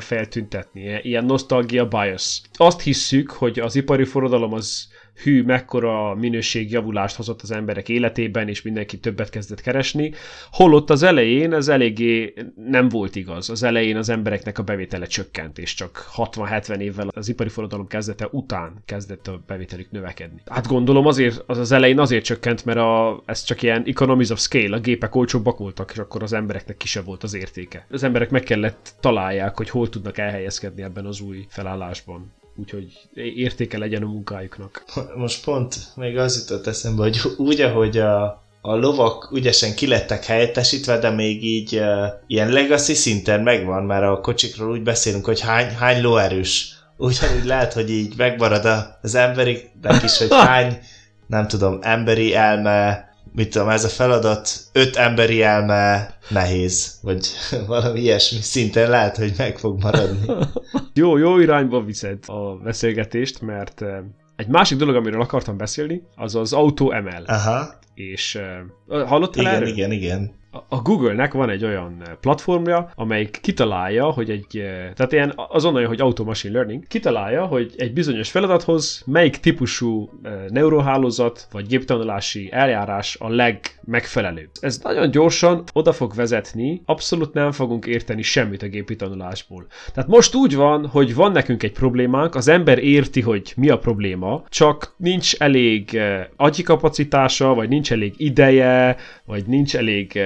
színben 0.00 0.18
feltüntetni. 0.18 1.00
Ilyen 1.02 1.24
nostalgia 1.24 1.88
bias. 1.88 2.40
Azt 2.52 2.80
hisszük, 2.80 3.30
hogy 3.30 3.58
az 3.58 3.74
ipari 3.76 4.04
forradalom 4.04 4.52
az 4.52 4.88
hű, 5.14 5.42
mekkora 5.42 6.14
minőségjavulást 6.14 7.16
hozott 7.16 7.42
az 7.42 7.50
emberek 7.50 7.88
életében, 7.88 8.48
és 8.48 8.62
mindenki 8.62 8.98
többet 8.98 9.30
kezdett 9.30 9.60
keresni, 9.60 10.12
holott 10.50 10.90
az 10.90 11.02
elején 11.02 11.52
ez 11.52 11.68
eléggé 11.68 12.34
nem 12.66 12.88
volt 12.88 13.16
igaz. 13.16 13.50
Az 13.50 13.62
elején 13.62 13.96
az 13.96 14.08
embereknek 14.08 14.58
a 14.58 14.62
bevétele 14.62 15.06
csökkent, 15.06 15.58
és 15.58 15.74
csak 15.74 16.10
60-70 16.16 16.78
évvel 16.78 17.08
az 17.08 17.28
ipari 17.28 17.48
forradalom 17.48 17.86
kezdete 17.86 18.28
után 18.30 18.82
kezdett 18.84 19.28
a 19.28 19.42
bevételük 19.46 19.90
növekedni. 19.90 20.42
Hát 20.46 20.66
gondolom 20.66 21.06
azért, 21.06 21.42
az 21.46 21.58
az 21.58 21.72
elején 21.72 21.98
azért 21.98 22.24
csökkent, 22.24 22.64
mert 22.64 22.78
a, 22.78 23.22
ez 23.26 23.42
csak 23.42 23.62
ilyen 23.62 23.82
economies 23.86 24.30
of 24.30 24.40
scale, 24.40 24.76
a 24.76 24.80
gépek 24.80 25.14
olcsóbbak 25.14 25.58
voltak, 25.58 25.90
és 25.90 25.98
akkor 25.98 26.22
az 26.22 26.32
embereknek 26.32 26.76
kisebb 26.76 27.04
volt 27.04 27.22
az 27.22 27.34
értéke. 27.34 27.86
Az 27.90 28.02
emberek 28.02 28.30
meg 28.30 28.42
kellett 28.42 28.94
találják, 29.00 29.56
hogy 29.56 29.70
hol 29.70 29.88
tudnak 29.88 30.18
elhelyezkedni 30.18 30.82
ebben 30.82 31.06
az 31.06 31.20
új 31.20 31.46
felállásban 31.48 32.32
úgyhogy 32.56 33.08
értéke 33.14 33.78
legyen 33.78 34.02
a 34.02 34.06
munkájuknak. 34.06 34.84
Most 35.16 35.44
pont 35.44 35.76
még 35.94 36.18
az 36.18 36.38
jutott 36.40 36.66
eszembe, 36.66 37.02
hogy 37.02 37.20
úgy, 37.36 37.60
ahogy 37.60 37.98
a, 37.98 38.22
a 38.60 38.74
lovak 38.74 39.30
ügyesen 39.32 39.74
kilettek 39.74 40.24
helyettesítve, 40.24 40.98
de 40.98 41.10
még 41.10 41.44
így 41.44 41.76
uh, 41.76 42.06
ilyen 42.26 42.48
legacy 42.48 42.94
szinten 42.94 43.42
megvan, 43.42 43.84
mert 43.84 44.04
a 44.04 44.20
kocsikról 44.20 44.70
úgy 44.70 44.82
beszélünk, 44.82 45.24
hogy 45.24 45.40
hány, 45.40 45.74
hány 45.74 46.02
lóerős. 46.02 46.74
Ugyanúgy 46.96 47.44
lehet, 47.44 47.72
hogy 47.72 47.90
így 47.90 48.14
megmarad 48.16 48.96
az 49.02 49.14
emberiknek 49.14 50.02
is, 50.02 50.18
hogy 50.18 50.34
hány, 50.46 50.78
nem 51.26 51.48
tudom, 51.48 51.78
emberi 51.80 52.34
elme, 52.34 53.10
mit 53.34 53.50
tudom, 53.50 53.68
ez 53.68 53.84
a 53.84 53.88
feladat 53.88 54.60
öt 54.72 54.96
emberi 54.96 55.42
elme 55.42 56.14
nehéz, 56.28 56.98
vagy 57.02 57.26
valami 57.66 58.00
ilyesmi 58.00 58.40
szinten 58.40 58.90
lehet, 58.90 59.16
hogy 59.16 59.32
meg 59.36 59.58
fog 59.58 59.82
maradni. 59.82 60.26
jó, 60.94 61.16
jó 61.16 61.38
irányba 61.38 61.84
viszed 61.84 62.18
a 62.26 62.54
beszélgetést, 62.54 63.40
mert 63.40 63.82
eh, 63.82 63.98
egy 64.36 64.48
másik 64.48 64.78
dolog, 64.78 64.94
amiről 64.94 65.20
akartam 65.20 65.56
beszélni, 65.56 66.02
az 66.16 66.34
az 66.34 66.52
Auto 66.52 66.84
ML. 66.84 67.24
Aha. 67.26 67.78
És 67.94 68.38
uh, 68.86 69.02
hallottál 69.02 69.42
igen, 69.42 69.54
erről? 69.54 69.68
Igen, 69.68 69.92
igen, 69.92 70.34
a 70.68 70.82
Google-nek 70.82 71.32
van 71.32 71.50
egy 71.50 71.64
olyan 71.64 72.02
platformja, 72.20 72.90
amelyik 72.94 73.38
kitalálja, 73.42 74.04
hogy 74.04 74.30
egy, 74.30 74.48
tehát 74.94 75.12
ilyen 75.12 75.32
azonnal, 75.36 75.86
hogy 75.86 76.00
auto 76.00 76.24
machine 76.24 76.54
learning, 76.54 76.86
kitalálja, 76.86 77.46
hogy 77.46 77.74
egy 77.76 77.92
bizonyos 77.92 78.30
feladathoz 78.30 79.02
melyik 79.06 79.36
típusú 79.36 80.10
neurohálózat 80.48 81.46
vagy 81.52 81.66
géptanulási 81.66 82.48
eljárás 82.52 83.16
a 83.20 83.28
legmegfelelőbb. 83.28 84.50
Ez 84.60 84.78
nagyon 84.82 85.10
gyorsan 85.10 85.62
oda 85.72 85.92
fog 85.92 86.14
vezetni, 86.14 86.82
abszolút 86.84 87.32
nem 87.32 87.52
fogunk 87.52 87.86
érteni 87.86 88.22
semmit 88.22 88.62
a 88.62 88.66
gépi 88.66 88.96
tanulásból. 88.96 89.66
Tehát 89.94 90.10
most 90.10 90.34
úgy 90.34 90.54
van, 90.54 90.86
hogy 90.86 91.14
van 91.14 91.32
nekünk 91.32 91.62
egy 91.62 91.72
problémánk, 91.72 92.34
az 92.34 92.48
ember 92.48 92.78
érti, 92.78 93.20
hogy 93.20 93.52
mi 93.56 93.68
a 93.68 93.78
probléma, 93.78 94.42
csak 94.48 94.94
nincs 94.96 95.34
elég 95.34 96.00
agyi 96.36 96.62
kapacitása, 96.62 97.54
vagy 97.54 97.68
nincs 97.68 97.92
elég 97.92 98.14
ideje, 98.16 98.96
vagy 99.24 99.46
nincs 99.46 99.76
elég 99.76 100.20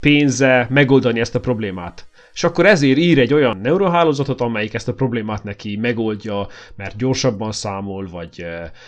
pénze 0.00 0.66
megoldani 0.70 1.20
ezt 1.20 1.34
a 1.34 1.40
problémát. 1.40 2.08
És 2.32 2.44
akkor 2.44 2.66
ezért 2.66 2.98
ír 2.98 3.18
egy 3.18 3.34
olyan 3.34 3.58
neurohálózatot, 3.62 4.40
amelyik 4.40 4.74
ezt 4.74 4.88
a 4.88 4.94
problémát 4.94 5.44
neki 5.44 5.76
megoldja, 5.76 6.48
mert 6.76 6.96
gyorsabban 6.96 7.52
számol, 7.52 8.08
vagy 8.10 8.46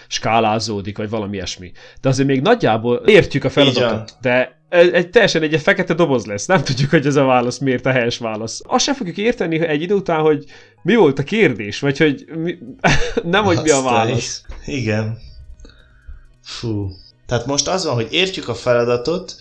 skálázódik, 0.08 0.96
vagy 0.96 1.10
valami 1.10 1.36
ilyesmi. 1.36 1.72
De 2.00 2.08
azért 2.08 2.28
még 2.28 2.40
nagyjából 2.40 2.96
értjük 2.96 3.44
a 3.44 3.50
feladatot, 3.50 4.16
de 4.20 4.60
egy, 4.68 5.10
teljesen 5.10 5.42
egy, 5.42 5.54
egy 5.54 5.60
fekete 5.60 5.94
doboz 5.94 6.26
lesz. 6.26 6.46
Nem 6.46 6.64
tudjuk, 6.64 6.90
hogy 6.90 7.06
ez 7.06 7.16
a 7.16 7.24
válasz 7.24 7.58
miért 7.58 7.86
a 7.86 7.90
helyes 7.90 8.18
válasz. 8.18 8.60
Azt 8.66 8.84
sem 8.84 8.94
fogjuk 8.94 9.16
érteni 9.16 9.66
egy 9.66 9.82
idő 9.82 9.94
után, 9.94 10.20
hogy 10.20 10.44
mi 10.82 10.94
volt 10.94 11.18
a 11.18 11.22
kérdés, 11.22 11.80
vagy 11.80 11.98
hogy 11.98 12.24
mi, 12.36 12.58
nem, 13.22 13.44
hogy 13.44 13.58
mi 13.62 13.70
a 13.70 13.82
válasz. 13.82 14.44
Igen. 14.66 15.18
Fú. 16.42 16.90
Tehát 17.26 17.46
most 17.46 17.68
az 17.68 17.84
van, 17.84 17.94
hogy 17.94 18.08
értjük 18.10 18.48
a 18.48 18.54
feladatot, 18.54 19.34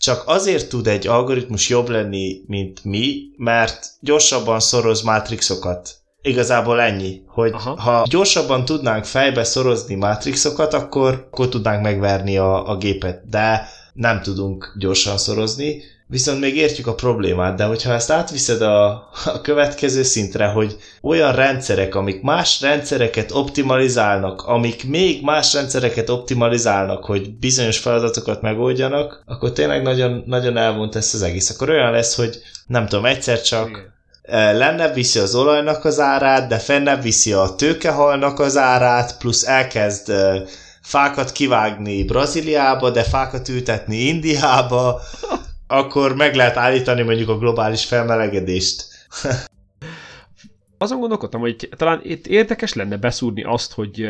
csak 0.00 0.22
azért 0.26 0.68
tud 0.68 0.86
egy 0.86 1.06
algoritmus 1.06 1.68
jobb 1.68 1.88
lenni, 1.88 2.40
mint 2.46 2.84
mi, 2.84 3.22
mert 3.36 3.86
gyorsabban 4.00 4.60
szoroz 4.60 5.02
mátrixokat. 5.02 5.94
Igazából 6.22 6.80
ennyi, 6.80 7.22
hogy 7.26 7.52
Aha. 7.52 7.80
ha 7.80 8.04
gyorsabban 8.08 8.64
tudnánk 8.64 9.04
fejbe 9.04 9.44
szorozni 9.44 9.94
mátrixokat, 9.94 10.74
akkor, 10.74 11.26
akkor 11.30 11.48
tudnánk 11.48 11.82
megverni 11.82 12.36
a, 12.38 12.68
a 12.68 12.76
gépet, 12.76 13.28
de 13.28 13.68
nem 13.92 14.22
tudunk 14.22 14.74
gyorsan 14.78 15.18
szorozni, 15.18 15.82
viszont 16.06 16.40
még 16.40 16.56
értjük 16.56 16.86
a 16.86 16.94
problémát, 16.94 17.56
de 17.56 17.64
hogyha 17.64 17.92
ezt 17.92 18.10
átviszed 18.10 18.62
a, 18.62 18.88
a 19.24 19.40
következő 19.42 20.02
szintre, 20.02 20.46
hogy 20.46 20.76
olyan 21.02 21.34
rendszerek, 21.34 21.94
amik 21.94 22.22
más 22.22 22.60
rendszereket 22.60 23.32
optimalizálnak, 23.32 24.42
amik 24.42 24.88
még 24.88 25.22
más 25.22 25.52
rendszereket 25.54 26.08
optimalizálnak, 26.08 27.04
hogy 27.04 27.34
bizonyos 27.38 27.78
feladatokat 27.78 28.42
megoldjanak, 28.42 29.22
akkor 29.26 29.52
tényleg 29.52 29.82
nagyon, 29.82 30.22
nagyon 30.26 30.56
elvont 30.56 30.96
ezt 30.96 31.14
az 31.14 31.22
egész. 31.22 31.50
Akkor 31.50 31.70
olyan 31.70 31.92
lesz, 31.92 32.16
hogy 32.16 32.38
nem 32.66 32.86
tudom, 32.86 33.04
egyszer 33.04 33.42
csak 33.42 33.68
Igen 33.68 33.98
e, 34.30 34.52
lenne 34.52 34.92
viszi 34.92 35.18
az 35.18 35.34
olajnak 35.34 35.84
az 35.84 36.00
árát, 36.00 36.48
de 36.48 36.58
fennebb 36.58 37.02
viszi 37.02 37.32
a 37.32 37.54
tőkehalnak 37.56 38.38
az 38.38 38.56
árát, 38.56 39.18
plusz 39.18 39.46
elkezd 39.46 40.08
e, 40.10 40.42
fákat 40.82 41.32
kivágni 41.32 42.04
Brazíliába, 42.04 42.90
de 42.90 43.02
fákat 43.02 43.48
ültetni 43.48 43.96
Indiába, 43.96 45.00
akkor 45.66 46.14
meg 46.14 46.34
lehet 46.34 46.56
állítani 46.56 47.02
mondjuk 47.02 47.28
a 47.28 47.38
globális 47.38 47.84
felmelegedést. 47.84 48.84
Azon 50.78 51.00
gondolkodtam, 51.00 51.40
hogy 51.40 51.68
talán 51.76 52.00
itt 52.02 52.26
érdekes 52.26 52.72
lenne 52.72 52.96
beszúrni 52.96 53.42
azt, 53.42 53.72
hogy 53.72 54.06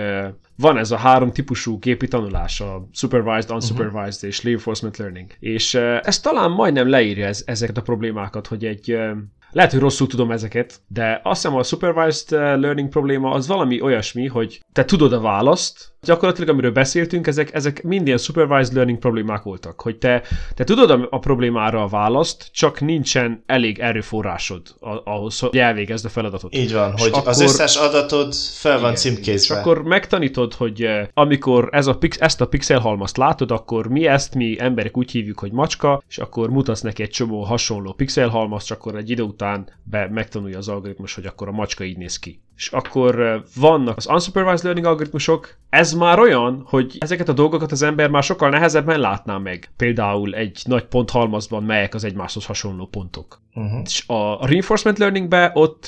van 0.57 0.79
ez 0.79 0.91
a 0.91 0.97
három 0.97 1.33
típusú 1.33 1.79
gépi 1.79 2.09
tanulás, 2.09 2.61
a 2.61 2.89
supervised, 2.93 3.51
unsupervised 3.51 4.15
uh-huh. 4.15 4.29
és 4.29 4.45
reinforcement 4.45 4.97
learning. 4.97 5.31
És 5.39 5.75
ez 6.03 6.21
talán 6.21 6.51
majdnem 6.51 6.89
leírja 6.89 7.27
ez, 7.27 7.43
ezeket 7.47 7.77
a 7.77 7.83
problémákat, 7.83 8.47
hogy 8.47 8.65
egy 8.65 8.99
lehet, 9.53 9.71
hogy 9.71 9.81
rosszul 9.81 10.07
tudom 10.07 10.31
ezeket, 10.31 10.81
de 10.87 11.21
azt 11.23 11.43
hiszem 11.43 11.59
a 11.59 11.63
supervised 11.63 12.31
learning 12.31 12.89
probléma 12.89 13.31
az 13.31 13.47
valami 13.47 13.81
olyasmi, 13.81 14.27
hogy 14.27 14.61
te 14.73 14.85
tudod 14.85 15.13
a 15.13 15.21
választ, 15.21 15.93
gyakorlatilag 16.03 16.49
amiről 16.49 16.73
beszéltünk, 16.73 17.27
ezek, 17.27 17.55
ezek 17.55 17.83
mind 17.83 18.07
ilyen 18.07 18.19
supervised 18.19 18.75
learning 18.75 18.99
problémák 18.99 19.43
voltak, 19.43 19.81
hogy 19.81 19.97
te, 19.97 20.23
te 20.55 20.65
tudod 20.65 20.91
a, 20.91 21.07
a 21.11 21.19
problémára 21.19 21.83
a 21.83 21.89
választ, 21.89 22.49
csak 22.53 22.81
nincsen 22.81 23.43
elég 23.47 23.79
erőforrásod 23.79 24.63
ahhoz, 25.05 25.39
hogy 25.39 25.57
elvégezd 25.57 26.05
a 26.05 26.09
feladatot. 26.09 26.55
Így 26.57 26.73
van, 26.73 26.93
és 26.97 27.03
hogy 27.03 27.11
akkor, 27.13 27.29
az 27.29 27.41
összes 27.41 27.77
adatod 27.77 28.35
fel 28.35 28.73
van 28.73 28.83
igen, 28.83 28.95
címkézve. 28.95 29.55
És 29.55 29.61
akkor 29.61 29.83
megtanítod, 29.83 30.55
hogy 30.55 30.83
eh, 30.83 31.09
amikor 31.15 31.69
ez 31.73 31.87
a, 31.87 31.99
ezt 32.19 32.41
a 32.41 32.47
pixelhalmazt 32.47 33.17
látod, 33.17 33.51
akkor 33.51 33.89
mi 33.89 34.07
ezt 34.07 34.35
mi 34.35 34.57
emberek 34.61 34.97
úgy 34.97 35.11
hívjuk, 35.11 35.39
hogy 35.39 35.53
macska, 35.53 36.03
és 36.09 36.19
akkor 36.19 36.51
mutatsz 36.51 36.81
neki 36.81 37.03
egy 37.03 37.11
csomó 37.11 37.43
hasonló 37.43 37.93
pixelhalmazt, 37.93 38.65
és 38.65 38.71
akkor 38.71 38.97
egy 38.97 39.11
idő 39.11 39.23
után 39.23 39.69
be 39.83 40.09
megtanulja 40.09 40.59
az 40.59 40.69
algoritmus, 40.69 41.15
hogy 41.15 41.27
akkor 41.27 41.49
a 41.49 41.53
macska 41.53 41.85
így 41.85 41.97
néz 41.97 42.19
ki 42.19 42.41
és 42.61 42.69
akkor 42.69 43.45
vannak 43.57 43.97
az 43.97 44.09
unsupervised 44.09 44.65
learning 44.65 44.87
algoritmusok, 44.87 45.57
ez 45.69 45.93
már 45.93 46.19
olyan, 46.19 46.63
hogy 46.67 46.97
ezeket 46.99 47.29
a 47.29 47.33
dolgokat 47.33 47.73
az 47.73 47.83
ember 47.83 48.11
már 48.11 48.23
sokkal 48.23 48.51
nehezebben 48.51 49.01
látná 49.01 49.39
meg. 49.39 49.71
Például 49.77 50.35
egy 50.35 50.63
nagy 50.65 50.85
ponthalmazban 50.85 51.63
melyek 51.63 51.95
az 51.95 52.05
egymáshoz 52.05 52.47
hasonló 52.47 52.87
pontok. 52.87 53.41
Uh-huh. 53.55 53.81
És 53.85 54.05
a 54.07 54.47
reinforcement 54.47 54.99
learningbe 54.99 55.51
ott 55.55 55.85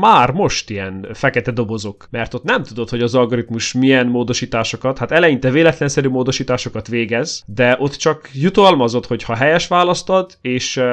már 0.00 0.30
most 0.30 0.70
ilyen 0.70 1.08
fekete 1.12 1.50
dobozok, 1.50 2.06
mert 2.10 2.34
ott 2.34 2.42
nem 2.42 2.62
tudod, 2.62 2.88
hogy 2.88 3.02
az 3.02 3.14
algoritmus 3.14 3.72
milyen 3.72 4.06
módosításokat, 4.06 4.98
hát 4.98 5.10
eleinte 5.10 5.50
véletlenszerű 5.50 6.08
módosításokat 6.08 6.88
végez, 6.88 7.42
de 7.46 7.76
ott 7.78 7.94
csak 7.94 8.30
jutalmazod, 8.32 9.06
hogy 9.06 9.22
ha 9.22 9.34
helyes 9.34 9.68
választod, 9.68 10.38
és 10.40 10.76
uh, 10.76 10.84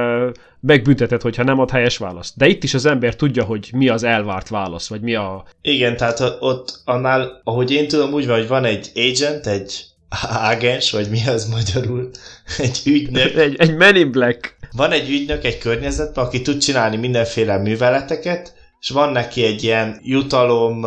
megbünteted, 0.59 1.21
hogyha 1.21 1.43
nem 1.43 1.59
ad 1.59 1.69
helyes 1.69 1.97
választ. 1.97 2.37
De 2.37 2.47
itt 2.47 2.63
is 2.63 2.73
az 2.73 2.85
ember 2.85 3.15
tudja, 3.15 3.43
hogy 3.43 3.69
mi 3.73 3.89
az 3.89 4.03
elvárt 4.03 4.49
válasz, 4.49 4.87
vagy 4.87 5.01
mi 5.01 5.15
a... 5.15 5.45
Igen, 5.61 5.97
tehát 5.97 6.19
ott 6.39 6.81
annál, 6.85 7.41
ahogy 7.43 7.71
én 7.71 7.87
tudom, 7.87 8.13
úgy 8.13 8.27
van, 8.27 8.37
hogy 8.37 8.47
van 8.47 8.65
egy 8.65 8.91
agent, 8.95 9.47
egy 9.47 9.85
ágens, 10.29 10.91
vagy 10.91 11.09
mi 11.09 11.27
az 11.27 11.49
magyarul, 11.49 12.09
egy 12.57 12.81
ügynök. 12.85 13.35
egy, 13.35 13.55
egy 13.57 13.75
Men 13.75 13.95
in 13.95 14.11
Black. 14.11 14.57
Van 14.71 14.91
egy 14.91 15.09
ügynök 15.09 15.45
egy 15.45 15.57
környezetben, 15.57 16.25
aki 16.25 16.41
tud 16.41 16.57
csinálni 16.57 16.97
mindenféle 16.97 17.57
műveleteket, 17.57 18.53
és 18.79 18.89
van 18.89 19.11
neki 19.11 19.43
egy 19.43 19.63
ilyen 19.63 19.99
jutalom 20.01 20.85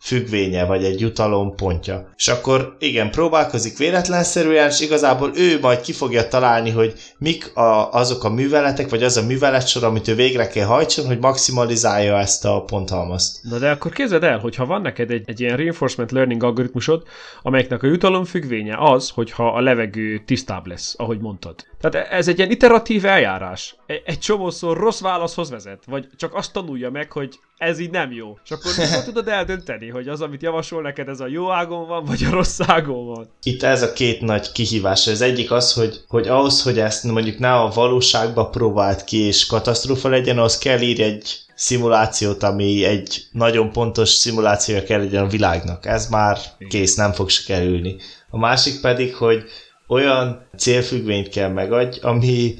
függvénye, 0.00 0.64
vagy 0.64 0.84
egy 0.84 1.00
jutalom 1.00 1.54
pontja. 1.54 2.12
És 2.16 2.28
akkor 2.28 2.76
igen, 2.78 3.10
próbálkozik 3.10 3.78
véletlenszerűen, 3.78 4.68
és 4.68 4.80
igazából 4.80 5.30
ő 5.34 5.58
majd 5.60 5.80
ki 5.80 5.92
fogja 5.92 6.28
találni, 6.28 6.70
hogy 6.70 6.92
mik 7.18 7.56
a, 7.56 7.92
azok 7.92 8.24
a 8.24 8.30
műveletek, 8.30 8.88
vagy 8.88 9.02
az 9.02 9.16
a 9.16 9.26
műveletsor, 9.26 9.84
amit 9.84 10.08
ő 10.08 10.14
végre 10.14 10.46
kell 10.48 10.66
hajtson, 10.66 11.06
hogy 11.06 11.18
maximalizálja 11.18 12.18
ezt 12.18 12.44
a 12.44 12.62
ponthalmazt. 12.62 13.38
Na 13.42 13.58
de 13.58 13.70
akkor 13.70 13.92
képzeld 13.92 14.24
el, 14.24 14.38
hogyha 14.38 14.66
van 14.66 14.80
neked 14.80 15.10
egy, 15.10 15.22
egy 15.26 15.40
ilyen 15.40 15.56
reinforcement 15.56 16.12
learning 16.12 16.42
algoritmusod, 16.42 17.02
amelyeknek 17.42 17.82
a 17.82 17.86
jutalom 17.86 18.24
függvénye 18.24 18.76
az, 18.78 19.10
hogyha 19.10 19.48
a 19.48 19.60
levegő 19.60 20.22
tisztább 20.24 20.66
lesz, 20.66 20.94
ahogy 20.98 21.18
mondtad. 21.18 21.54
Tehát 21.80 22.08
ez 22.10 22.28
egy 22.28 22.38
ilyen 22.38 22.50
iteratív 22.50 23.04
eljárás. 23.04 23.76
Egy, 23.86 24.02
egy 24.04 24.18
csomószor 24.18 24.76
rossz 24.76 25.00
válaszhoz 25.00 25.50
vezet, 25.50 25.82
vagy 25.86 26.06
csak 26.16 26.34
azt 26.34 26.52
tanulja 26.52 26.90
meg, 26.90 27.12
hogy 27.12 27.38
ez 27.58 27.78
így 27.78 27.90
nem 27.90 28.12
jó. 28.12 28.38
És 28.44 28.50
akkor 28.50 28.72
mikor 28.78 29.04
tudod 29.04 29.28
eldönteni, 29.28 29.88
hogy 29.88 30.08
az, 30.08 30.20
amit 30.20 30.42
javasol 30.42 30.82
neked, 30.82 31.08
ez 31.08 31.20
a 31.20 31.26
jó 31.26 31.50
ágon 31.50 31.86
van, 31.86 32.04
vagy 32.04 32.24
a 32.24 32.30
rossz 32.30 32.60
ágon 32.66 33.06
van? 33.06 33.28
Itt 33.42 33.62
ez 33.62 33.82
a 33.82 33.92
két 33.92 34.20
nagy 34.20 34.52
kihívás. 34.52 35.06
Az 35.06 35.20
egyik 35.20 35.50
az, 35.50 35.72
hogy, 35.72 36.00
hogy 36.08 36.28
ahhoz, 36.28 36.62
hogy 36.62 36.78
ezt 36.78 37.04
mondjuk 37.04 37.38
ne 37.38 37.54
a 37.54 37.70
valóságba 37.74 38.48
próbált 38.48 39.04
ki, 39.04 39.16
és 39.18 39.46
katasztrófa 39.46 40.08
legyen, 40.08 40.38
az 40.38 40.58
kell 40.58 40.80
írni 40.80 41.02
egy 41.02 41.38
szimulációt, 41.54 42.42
ami 42.42 42.84
egy 42.84 43.26
nagyon 43.32 43.72
pontos 43.72 44.08
szimulációja 44.08 44.82
kell 44.82 44.98
legyen 44.98 45.24
a 45.24 45.28
világnak. 45.28 45.86
Ez 45.86 46.08
már 46.08 46.38
kész, 46.68 46.94
nem 46.94 47.12
fog 47.12 47.28
se 47.28 47.42
kerülni. 47.46 47.96
A 48.30 48.38
másik 48.38 48.80
pedig, 48.80 49.14
hogy 49.14 49.44
olyan 49.88 50.46
célfüggvényt 50.56 51.28
kell 51.28 51.48
megadj, 51.48 51.98
ami, 52.02 52.54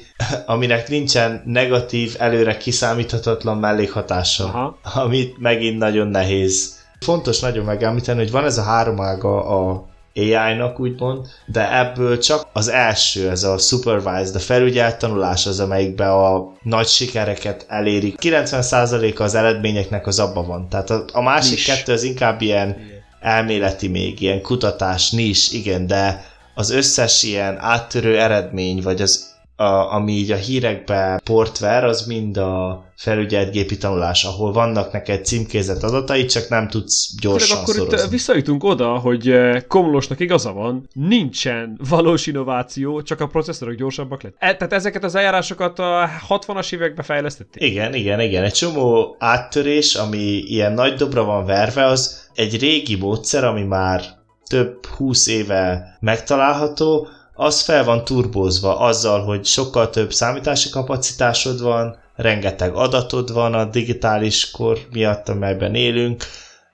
aminek 0.45 0.89
nincsen 0.89 1.41
negatív, 1.45 2.15
előre 2.19 2.57
kiszámíthatatlan 2.57 3.57
mellékhatása, 3.57 4.43
Aha. 4.43 4.77
amit 5.03 5.39
megint 5.39 5.77
nagyon 5.77 6.07
nehéz. 6.07 6.75
Fontos 6.99 7.39
nagyon 7.39 7.65
megemlíteni, 7.65 8.19
hogy 8.19 8.31
van 8.31 8.45
ez 8.45 8.57
a 8.57 8.63
három 8.63 9.01
ága 9.01 9.45
a 9.45 9.85
AI-nak 10.17 10.79
úgymond, 10.79 11.27
de 11.45 11.77
ebből 11.77 12.17
csak 12.17 12.47
az 12.53 12.67
első, 12.67 13.29
ez 13.29 13.43
a 13.43 13.57
supervised, 13.57 14.35
a 14.35 14.39
felügyelt 14.39 14.97
tanulás 14.97 15.45
az, 15.45 15.59
amelyikben 15.59 16.09
a 16.09 16.51
nagy 16.61 16.87
sikereket 16.87 17.65
elérik. 17.67 18.17
90%-a 18.21 19.23
az 19.23 19.35
eredményeknek 19.35 20.07
az 20.07 20.19
abban 20.19 20.47
van. 20.47 20.69
Tehát 20.69 20.89
a, 20.89 21.05
a 21.13 21.21
másik 21.21 21.55
nis. 21.55 21.65
kettő 21.65 21.91
az 21.91 22.03
inkább 22.03 22.41
ilyen 22.41 22.77
elméleti 23.19 23.87
még, 23.87 24.21
ilyen 24.21 24.41
kutatás, 24.41 25.11
nis, 25.11 25.51
igen, 25.51 25.87
de 25.87 26.25
az 26.57 26.69
összes 26.69 27.23
ilyen 27.23 27.57
áttörő 27.59 28.19
eredmény, 28.19 28.81
vagy 28.81 29.01
az, 29.01 29.35
a, 29.55 29.93
ami 29.93 30.11
így 30.11 30.31
a 30.31 30.35
hírekbe 30.35 31.21
portver, 31.23 31.83
az 31.83 32.05
mind 32.05 32.37
a 32.37 32.85
felügyelt 32.95 33.51
gépi 33.51 33.77
tanulás, 33.77 34.23
ahol 34.23 34.51
vannak 34.51 34.91
neked 34.91 35.25
címkézett 35.25 35.83
adatai, 35.83 36.25
csak 36.25 36.49
nem 36.49 36.67
tudsz 36.67 37.15
gyorsan 37.21 37.57
akkor 37.57 37.73
szorozni. 37.73 38.05
itt 38.05 38.09
visszajutunk 38.11 38.63
oda, 38.63 38.97
hogy 38.97 39.29
eh, 39.29 39.61
Komlósnak 39.67 40.19
igaza 40.19 40.53
van, 40.53 40.87
nincsen 40.93 41.79
valós 41.89 42.27
innováció, 42.27 43.01
csak 43.01 43.21
a 43.21 43.27
processzorok 43.27 43.75
gyorsabbak 43.75 44.21
lett. 44.21 44.35
E, 44.37 44.55
tehát 44.55 44.73
ezeket 44.73 45.03
az 45.03 45.15
eljárásokat 45.15 45.79
a 45.79 46.09
60-as 46.29 46.73
években 46.73 47.05
fejlesztették? 47.05 47.63
Igen, 47.63 47.93
igen, 47.93 48.19
igen. 48.19 48.43
Egy 48.43 48.53
csomó 48.53 49.15
áttörés, 49.19 49.95
ami 49.95 50.37
ilyen 50.37 50.73
nagy 50.73 50.93
dobra 50.93 51.23
van 51.23 51.45
verve, 51.45 51.85
az 51.85 52.29
egy 52.33 52.59
régi 52.59 52.95
módszer, 52.95 53.43
ami 53.43 53.63
már 53.63 54.16
több 54.47 54.85
húsz 54.85 55.27
éve 55.27 55.97
megtalálható, 55.99 57.07
az 57.33 57.61
fel 57.61 57.83
van 57.83 58.03
turbózva 58.03 58.79
azzal, 58.79 59.23
hogy 59.23 59.45
sokkal 59.45 59.89
több 59.89 60.13
számítási 60.13 60.69
kapacitásod 60.69 61.61
van, 61.61 61.97
rengeteg 62.15 62.73
adatod 62.73 63.33
van 63.33 63.53
a 63.53 63.65
digitális 63.65 64.51
kor 64.51 64.77
miatt, 64.91 65.29
amelyben 65.29 65.75
élünk, 65.75 66.23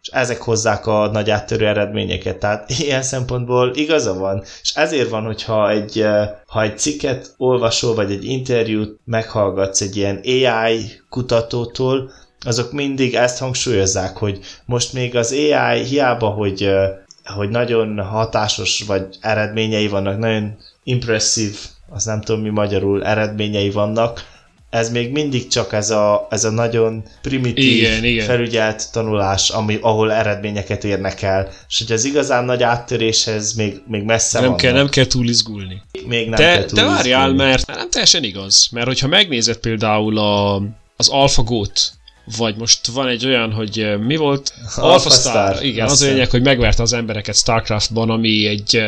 és 0.01 0.09
ezek 0.11 0.41
hozzák 0.41 0.87
a 0.87 1.07
nagy 1.07 1.29
áttörő 1.29 1.67
eredményeket. 1.67 2.37
Tehát 2.37 2.69
ilyen 2.79 3.01
szempontból 3.01 3.71
igaza 3.75 4.13
van, 4.13 4.43
és 4.61 4.71
ezért 4.75 5.09
van, 5.09 5.25
hogyha 5.25 5.69
egy, 5.69 5.99
eh, 5.99 6.29
ha 6.47 6.61
egy 6.61 6.77
cikket 6.77 7.33
olvasol, 7.37 7.95
vagy 7.95 8.11
egy 8.11 8.25
interjút 8.25 8.99
meghallgatsz 9.05 9.81
egy 9.81 9.95
ilyen 9.95 10.21
AI 10.23 11.01
kutatótól, 11.09 12.11
azok 12.45 12.71
mindig 12.71 13.15
ezt 13.15 13.39
hangsúlyozzák, 13.39 14.17
hogy 14.17 14.39
most 14.65 14.93
még 14.93 15.15
az 15.15 15.31
AI 15.31 15.83
hiába, 15.83 16.27
hogy 16.29 16.63
eh, 16.63 16.89
hogy 17.23 17.49
nagyon 17.49 17.99
hatásos 17.99 18.83
vagy 18.87 19.05
eredményei 19.21 19.87
vannak, 19.87 20.17
nagyon 20.17 20.57
impresszív, 20.83 21.57
az 21.89 22.03
nem 22.03 22.21
tudom 22.21 22.41
mi 22.41 22.49
magyarul, 22.49 23.05
eredményei 23.05 23.69
vannak, 23.69 24.31
ez 24.73 24.91
még 24.91 25.11
mindig 25.11 25.47
csak 25.47 25.73
ez 25.73 25.89
a, 25.89 26.27
ez 26.29 26.43
a 26.43 26.49
nagyon 26.49 27.03
primitív, 27.21 27.77
igen, 27.77 28.03
igen. 28.03 28.25
felügyelt 28.25 28.91
tanulás, 28.91 29.49
ami, 29.49 29.77
ahol 29.81 30.11
eredményeket 30.11 30.83
érnek 30.83 31.21
el, 31.21 31.49
és 31.69 31.77
hogy 31.77 31.91
az 31.91 32.03
igazán 32.03 32.45
nagy 32.45 32.63
áttöréshez 32.63 33.53
még, 33.53 33.81
még 33.87 34.03
messze 34.03 34.37
nem 34.39 34.45
vannak. 34.45 34.61
kell, 34.61 34.73
nem 34.73 34.89
kell 34.89 35.05
túl 35.05 35.27
izgulni. 35.27 35.81
Még 36.07 36.29
nem 36.29 36.39
de, 36.39 36.53
kell 36.53 36.65
túl 36.65 36.79
de 36.79 36.85
várjál, 36.85 37.33
mert 37.33 37.67
nem 37.67 37.89
teljesen 37.89 38.23
igaz, 38.23 38.67
mert 38.71 38.87
hogyha 38.87 39.07
megnézed 39.07 39.57
például 39.57 40.17
a, 40.17 40.55
az 40.95 41.09
AlphaGo-t, 41.09 41.91
vagy 42.37 42.55
most 42.55 42.87
van 42.87 43.07
egy 43.07 43.25
olyan, 43.25 43.51
hogy 43.51 43.95
mi 43.99 44.15
volt? 44.15 44.53
Alpha 44.75 45.09
Star. 45.09 45.63
Igen, 45.63 45.87
az 45.87 46.01
a 46.01 46.05
lényeg, 46.05 46.29
hogy 46.29 46.41
megverte 46.41 46.81
az 46.81 46.93
embereket 46.93 47.35
Starcraftban, 47.35 48.09
ami 48.09 48.45
egy 48.45 48.81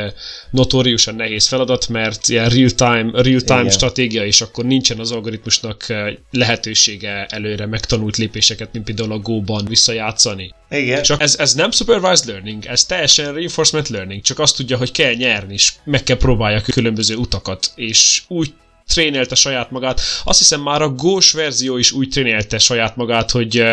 notóriusan 0.49 1.15
nehéz 1.15 1.47
feladat, 1.47 1.87
mert 1.87 2.27
ilyen 2.27 2.49
real-time, 2.49 3.09
real-time 3.13 3.69
stratégia, 3.69 4.25
és 4.25 4.41
akkor 4.41 4.65
nincsen 4.65 4.99
az 4.99 5.11
algoritmusnak 5.11 5.85
lehetősége 6.31 7.25
előre 7.25 7.65
megtanult 7.65 8.17
lépéseket, 8.17 8.69
mint 8.73 8.85
például 8.85 9.11
a 9.11 9.19
Go-ban 9.19 9.65
visszajátszani. 9.65 10.53
Igen. 10.69 11.03
Csak 11.03 11.21
ez, 11.21 11.35
ez 11.39 11.53
nem 11.53 11.71
supervised 11.71 12.27
learning, 12.27 12.65
ez 12.65 12.85
teljesen 12.85 13.33
reinforcement 13.33 13.89
learning, 13.89 14.21
csak 14.21 14.39
azt 14.39 14.55
tudja, 14.55 14.77
hogy 14.77 14.91
kell 14.91 15.13
nyerni, 15.13 15.53
és 15.53 15.73
meg 15.83 16.03
kell 16.03 16.17
próbálja 16.17 16.61
különböző 16.61 17.15
utakat, 17.15 17.71
és 17.75 18.23
úgy 18.27 18.53
trénelte 18.87 19.35
saját 19.35 19.71
magát. 19.71 20.01
Azt 20.23 20.39
hiszem 20.39 20.61
már 20.61 20.81
a 20.81 20.89
gós 20.89 21.31
verzió 21.31 21.77
is 21.77 21.91
úgy 21.91 22.09
trénelte 22.09 22.57
saját 22.57 22.95
magát, 22.95 23.31
hogy 23.31 23.63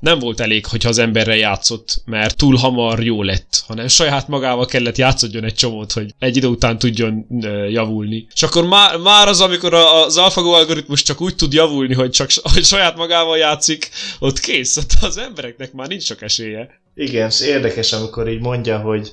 nem 0.00 0.18
volt 0.18 0.40
elég, 0.40 0.66
hogyha 0.66 0.88
az 0.88 0.98
emberre 0.98 1.36
játszott, 1.36 2.02
mert 2.04 2.36
túl 2.36 2.56
hamar 2.56 3.02
jó 3.02 3.22
lett, 3.22 3.62
hanem 3.66 3.88
saját 3.88 4.28
magával 4.28 4.66
kellett 4.66 4.96
játszodjon 4.96 5.44
egy 5.44 5.54
csomót, 5.54 5.92
hogy 5.92 6.14
egy 6.18 6.36
idő 6.36 6.46
után 6.46 6.78
tudjon 6.78 7.26
javulni. 7.70 8.26
És 8.34 8.42
akkor 8.42 8.66
már, 8.66 8.96
már 8.96 9.28
az, 9.28 9.40
amikor 9.40 9.74
az 9.74 10.16
AlphaGo 10.16 10.50
algoritmus 10.50 11.02
csak 11.02 11.20
úgy 11.20 11.36
tud 11.36 11.52
javulni, 11.52 11.94
hogy 11.94 12.10
csak 12.10 12.30
hogy 12.52 12.64
saját 12.64 12.96
magával 12.96 13.36
játszik, 13.36 13.90
ott 14.18 14.40
kész, 14.40 14.76
ott 14.76 14.92
az 15.00 15.16
embereknek 15.18 15.72
már 15.72 15.88
nincs 15.88 16.04
sok 16.04 16.22
esélye. 16.22 16.68
Igen, 16.94 17.28
és 17.28 17.40
érdekes, 17.40 17.92
amikor 17.92 18.28
így 18.28 18.40
mondja, 18.40 18.78
hogy 18.78 19.12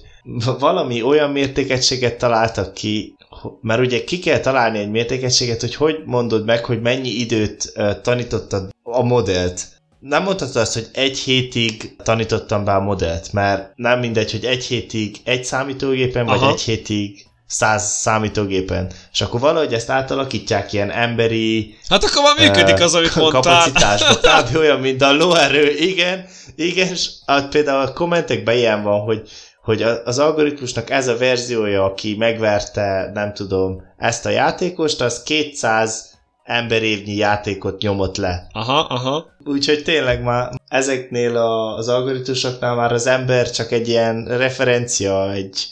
valami 0.59 1.01
olyan 1.01 1.31
mértékegységet 1.31 2.17
találtak 2.17 2.73
ki, 2.73 3.15
mert 3.61 3.79
ugye 3.79 4.03
ki 4.03 4.19
kell 4.19 4.39
találni 4.39 4.79
egy 4.79 4.89
mértékegységet, 4.89 5.61
hogy 5.61 5.75
hogy 5.75 6.01
mondod 6.05 6.45
meg, 6.45 6.65
hogy 6.65 6.81
mennyi 6.81 7.09
időt 7.09 7.73
tanítottad 8.01 8.69
a 8.83 9.03
modellt. 9.03 9.67
Nem 9.99 10.23
mondhatod 10.23 10.55
azt, 10.55 10.73
hogy 10.73 10.87
egy 10.93 11.17
hétig 11.17 11.95
tanítottam 12.03 12.63
be 12.63 12.73
a 12.73 12.79
modellt, 12.79 13.33
mert 13.33 13.71
nem 13.75 13.99
mindegy, 13.99 14.31
hogy 14.31 14.45
egy 14.45 14.65
hétig 14.65 15.17
egy 15.23 15.43
számítógépen, 15.43 16.27
Aha. 16.27 16.39
vagy 16.39 16.53
egy 16.53 16.61
hétig 16.61 17.25
száz 17.53 17.83
számítógépen. 17.83 18.91
És 19.11 19.21
akkor 19.21 19.39
valahogy 19.39 19.73
ezt 19.73 19.89
átalakítják 19.89 20.73
ilyen 20.73 20.91
emberi 20.91 21.77
Hát 21.89 22.03
akkor 22.03 22.23
már 22.23 22.47
működik 22.47 22.83
az, 22.83 22.95
amit 22.95 23.15
mondtál. 23.15 23.41
Kapacitásba. 23.41 24.15
Kb. 24.15 24.55
olyan, 24.55 24.79
mint 24.79 25.01
a 25.01 25.13
lóerő. 25.13 25.77
Igen, 25.77 26.25
igen, 26.55 26.87
és 26.87 27.09
például 27.49 27.81
a 27.81 27.93
kommentekben 27.93 28.55
ilyen 28.55 28.83
van, 28.83 28.99
hogy 29.01 29.29
hogy 29.63 29.81
az 29.81 30.19
algoritmusnak 30.19 30.89
ez 30.89 31.07
a 31.07 31.17
verziója, 31.17 31.83
aki 31.83 32.15
megverte, 32.17 33.11
nem 33.13 33.33
tudom, 33.33 33.83
ezt 33.97 34.25
a 34.25 34.29
játékost, 34.29 35.01
az 35.01 35.23
200 35.23 36.11
emberévnyi 36.43 37.15
játékot 37.15 37.81
nyomott 37.81 38.17
le. 38.17 38.47
Aha, 38.51 38.79
aha. 38.79 39.25
Úgyhogy 39.45 39.83
tényleg 39.83 40.23
már 40.23 40.51
ezeknél 40.67 41.37
a, 41.37 41.77
az 41.77 41.87
algoritmusoknál 41.87 42.75
már 42.75 42.91
az 42.91 43.07
ember 43.07 43.51
csak 43.51 43.71
egy 43.71 43.87
ilyen 43.87 44.25
referencia, 44.25 45.31
egy, 45.31 45.67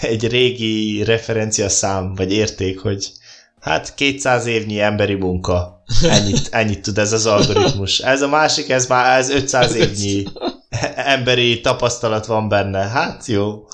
egy 0.00 0.28
régi 0.28 1.04
referencia 1.04 1.68
szám, 1.68 2.14
vagy 2.14 2.32
érték, 2.32 2.80
hogy 2.80 3.12
hát 3.60 3.94
200 3.94 4.46
évnyi 4.46 4.80
emberi 4.80 5.14
munka. 5.14 5.82
Ennyit, 6.02 6.48
ennyit 6.50 6.82
tud 6.82 6.98
ez 6.98 7.12
az 7.12 7.26
algoritmus. 7.26 7.98
Ez 7.98 8.22
a 8.22 8.28
másik, 8.28 8.70
ez 8.70 8.86
már 8.86 9.18
ez 9.18 9.30
500 9.30 9.74
évnyi 9.74 10.22
emberi 10.94 11.60
tapasztalat 11.60 12.26
van 12.26 12.48
benne. 12.48 12.78
Hát 12.78 13.26
jó. 13.26 13.66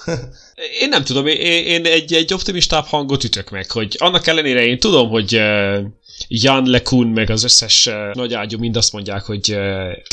én 0.81 0.89
nem 0.89 1.05
tudom, 1.05 1.27
én, 1.27 1.67
én 1.67 1.87
egy, 1.87 2.13
egy 2.13 2.35
optimistább 2.35 2.85
hangot 2.85 3.25
ütök 3.25 3.51
meg, 3.51 3.71
hogy 3.71 3.97
annak 3.99 4.27
ellenére 4.27 4.65
én 4.65 4.79
tudom, 4.79 5.09
hogy 5.09 5.37
uh, 5.37 5.79
Jan 6.29 6.71
LeCun 6.71 7.07
meg 7.07 7.31
az 7.31 7.45
összes 7.45 7.87
uh, 7.87 7.95
nagyágyú 8.13 8.59
mind 8.59 8.77
azt 8.77 8.93
mondják, 8.93 9.23
hogy 9.23 9.51
uh, 9.51 9.59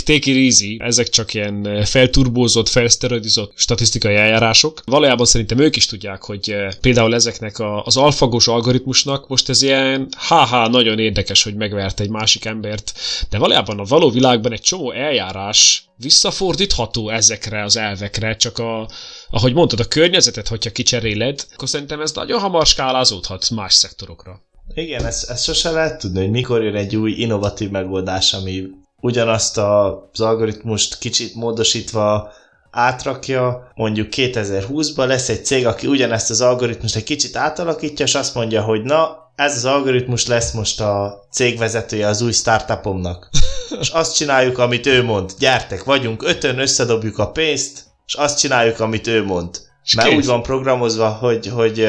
take 0.04 0.32
it 0.32 0.46
easy, 0.46 0.78
ezek 0.80 1.10
csak 1.10 1.34
ilyen 1.34 1.68
uh, 1.68 1.84
felturbózott, 1.84 2.68
felszterodizott 2.68 3.52
statisztikai 3.56 4.16
eljárások. 4.16 4.82
Valójában 4.86 5.26
szerintem 5.26 5.60
ők 5.60 5.76
is 5.76 5.86
tudják, 5.86 6.24
hogy 6.24 6.56
például 6.82 7.14
ezeknek 7.14 7.56
az 7.84 7.98
alfagos 7.98 8.48
algoritmusnak 8.48 9.28
most 9.28 9.50
ez 9.50 9.62
ilyen 9.62 10.08
haha, 10.18 10.68
nagyon 10.68 11.00
érdekes, 11.00 11.44
hogy 11.44 11.56
megvert 11.56 12.00
egy 12.00 12.10
másik 12.10 12.46
embert, 12.46 12.94
de 13.30 13.38
valójában 13.38 13.80
a 13.80 13.84
való 13.84 14.10
világban 14.10 14.52
egy 14.52 14.62
csomó 14.62 14.92
eljárás 14.92 15.88
visszafordítható 15.96 17.10
ezekre 17.10 17.64
az 17.64 17.78
elvekre, 17.78 18.36
csak 18.36 18.58
a, 18.58 18.90
ahogy 19.30 19.54
mondtad, 19.54 19.80
a 19.80 19.88
környezetet, 19.88 20.48
hogyha 20.48 20.72
kicseréled, 20.72 21.46
akkor 21.54 21.70
szerintem 21.70 22.02
ez 22.02 22.12
nagyon 22.12 22.40
hamar 22.40 22.66
skálázódhat 22.66 23.50
más 23.50 23.74
szektorokra. 23.74 24.42
Igen, 24.74 25.06
ezt, 25.06 25.30
ezt 25.30 25.44
sose 25.44 25.72
lehet 25.72 26.00
tudni, 26.00 26.20
hogy 26.20 26.30
mikor 26.30 26.64
jön 26.64 26.76
egy 26.76 26.96
új 26.96 27.12
innovatív 27.12 27.70
megoldás, 27.70 28.34
ami 28.34 28.64
ugyanazt 29.02 29.58
az 29.58 30.22
algoritmust 30.22 30.98
kicsit 30.98 31.36
módosítva 31.36 32.32
átrakja, 32.72 33.72
mondjuk 33.76 34.08
2020-ban 34.12 35.08
lesz 35.08 35.30
egy 35.30 35.46
cég, 35.46 35.66
aki 35.66 35.88
ugyanezt 35.88 36.30
az 36.30 36.42
algoritmust 36.42 36.96
egy 36.96 37.04
kicsit 37.04 37.36
átalakítja, 37.36 38.06
és 38.06 38.16
azt 38.16 38.36
mondja, 38.36 38.62
hogy 38.62 38.84
na, 38.84 39.32
ez 39.36 39.56
az 39.56 39.66
algoritmus 39.66 40.28
lesz 40.28 40.52
most 40.52 40.82
a 40.82 41.24
cégvezetője 41.32 42.08
az 42.08 42.22
új 42.22 42.32
startupomnak. 42.32 43.30
és 43.82 43.90
azt 43.90 44.16
csináljuk, 44.16 44.58
amit 44.58 44.86
ő 44.86 45.04
mond. 45.04 45.32
Gyertek, 45.40 45.84
vagyunk 45.84 46.24
ötön, 46.24 46.60
összedobjuk 46.60 47.18
a 47.18 47.32
pénzt, 47.32 47.86
és 48.06 48.14
azt 48.14 48.40
csináljuk, 48.40 48.80
amit 48.80 49.08
ő 49.08 49.24
mond. 49.24 49.60
Mert 49.96 50.14
úgy 50.14 50.26
van 50.26 50.42
programozva, 50.42 51.10
hogy, 51.10 51.48
hogy, 51.48 51.88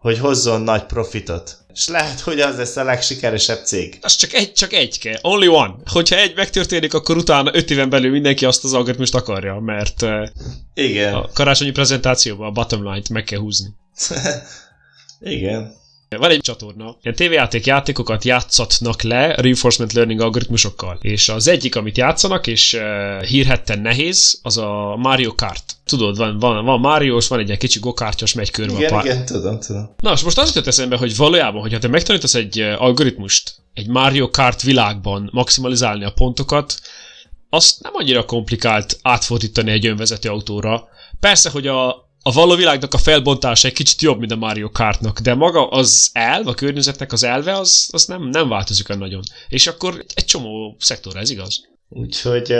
hogy 0.00 0.18
hozzon 0.18 0.60
nagy 0.60 0.84
profitot. 0.84 1.56
És 1.74 1.88
lehet, 1.88 2.20
hogy 2.20 2.40
az 2.40 2.56
lesz 2.56 2.76
a 2.76 2.84
legsikeresebb 2.84 3.64
cég. 3.64 3.98
Az 4.00 4.16
csak 4.16 4.32
egy, 4.32 4.52
csak 4.52 4.72
egy 4.72 4.98
kell. 4.98 5.18
Only 5.22 5.46
one. 5.46 5.74
Hogyha 5.84 6.16
egy 6.16 6.36
megtörténik, 6.36 6.94
akkor 6.94 7.16
utána 7.16 7.54
öt 7.54 7.70
éven 7.70 7.90
belül 7.90 8.10
mindenki 8.10 8.44
azt 8.44 8.64
az 8.64 8.72
algoritmust 8.72 9.14
akarja, 9.14 9.58
mert 9.58 10.04
Igen. 10.74 11.14
a 11.14 11.28
karácsonyi 11.34 11.70
prezentációban 11.70 12.46
a 12.48 12.50
bottom 12.50 12.84
line-t 12.84 13.08
meg 13.08 13.24
kell 13.24 13.38
húzni. 13.38 13.68
Igen. 15.20 15.80
Van 16.16 16.30
egy 16.30 16.40
csatorna, 16.40 16.96
ilyen 17.02 17.16
tévéjáték 17.16 17.66
játékokat 17.66 18.24
játszatnak 18.24 19.02
le 19.02 19.34
reinforcement 19.34 19.92
learning 19.92 20.20
algoritmusokkal, 20.20 20.98
és 21.00 21.28
az 21.28 21.48
egyik, 21.48 21.76
amit 21.76 21.96
játszanak, 21.96 22.46
és 22.46 22.72
uh, 22.72 23.24
hírhetten 23.24 23.80
nehéz, 23.80 24.38
az 24.42 24.56
a 24.56 24.96
Mario 24.96 25.34
Kart. 25.34 25.76
Tudod, 25.84 26.16
van, 26.16 26.38
van, 26.38 26.64
van 26.64 26.80
Mario, 26.80 27.18
van 27.28 27.38
egy 27.38 27.46
ilyen 27.46 27.58
kicsi 27.58 27.78
gokártyas, 27.78 28.32
megy 28.32 28.50
körbe 28.50 28.72
igen, 28.72 28.92
a 28.92 28.94
pár... 28.94 29.04
Igen, 29.04 29.24
tudom, 29.24 29.60
tudom. 29.60 29.94
Na, 29.98 30.12
és 30.12 30.22
most 30.22 30.38
az 30.38 30.48
jutott 30.48 30.66
eszembe, 30.66 30.96
hogy 30.96 31.16
valójában, 31.16 31.60
hogyha 31.60 31.78
te 31.78 31.88
megtanítasz 31.88 32.34
egy 32.34 32.58
algoritmust, 32.60 33.54
egy 33.74 33.88
Mario 33.88 34.30
Kart 34.30 34.62
világban 34.62 35.30
maximalizálni 35.32 36.04
a 36.04 36.12
pontokat, 36.12 36.74
azt 37.50 37.82
nem 37.82 37.92
annyira 37.94 38.24
komplikált 38.24 38.98
átfordítani 39.02 39.70
egy 39.70 39.86
önvezető 39.86 40.28
autóra. 40.28 40.88
Persze, 41.20 41.50
hogy 41.50 41.66
a, 41.66 42.10
a 42.22 42.32
való 42.32 42.54
világnak 42.54 42.94
a 42.94 42.98
felbontása 42.98 43.68
egy 43.68 43.74
kicsit 43.74 44.02
jobb, 44.02 44.18
mint 44.18 44.32
a 44.32 44.36
Mario 44.36 44.70
Kartnak, 44.70 45.20
de 45.20 45.34
maga 45.34 45.68
az 45.68 46.10
elv, 46.12 46.46
a 46.46 46.54
környezetnek 46.54 47.12
az 47.12 47.22
elve, 47.22 47.56
az, 47.56 47.88
az 47.92 48.04
nem, 48.04 48.28
nem 48.28 48.48
változik 48.48 48.88
a 48.88 48.94
nagyon. 48.94 49.22
És 49.48 49.66
akkor 49.66 50.04
egy 50.14 50.24
csomó 50.24 50.76
szektor, 50.78 51.16
ez 51.16 51.30
igaz? 51.30 51.70
Úgyhogy 51.88 52.54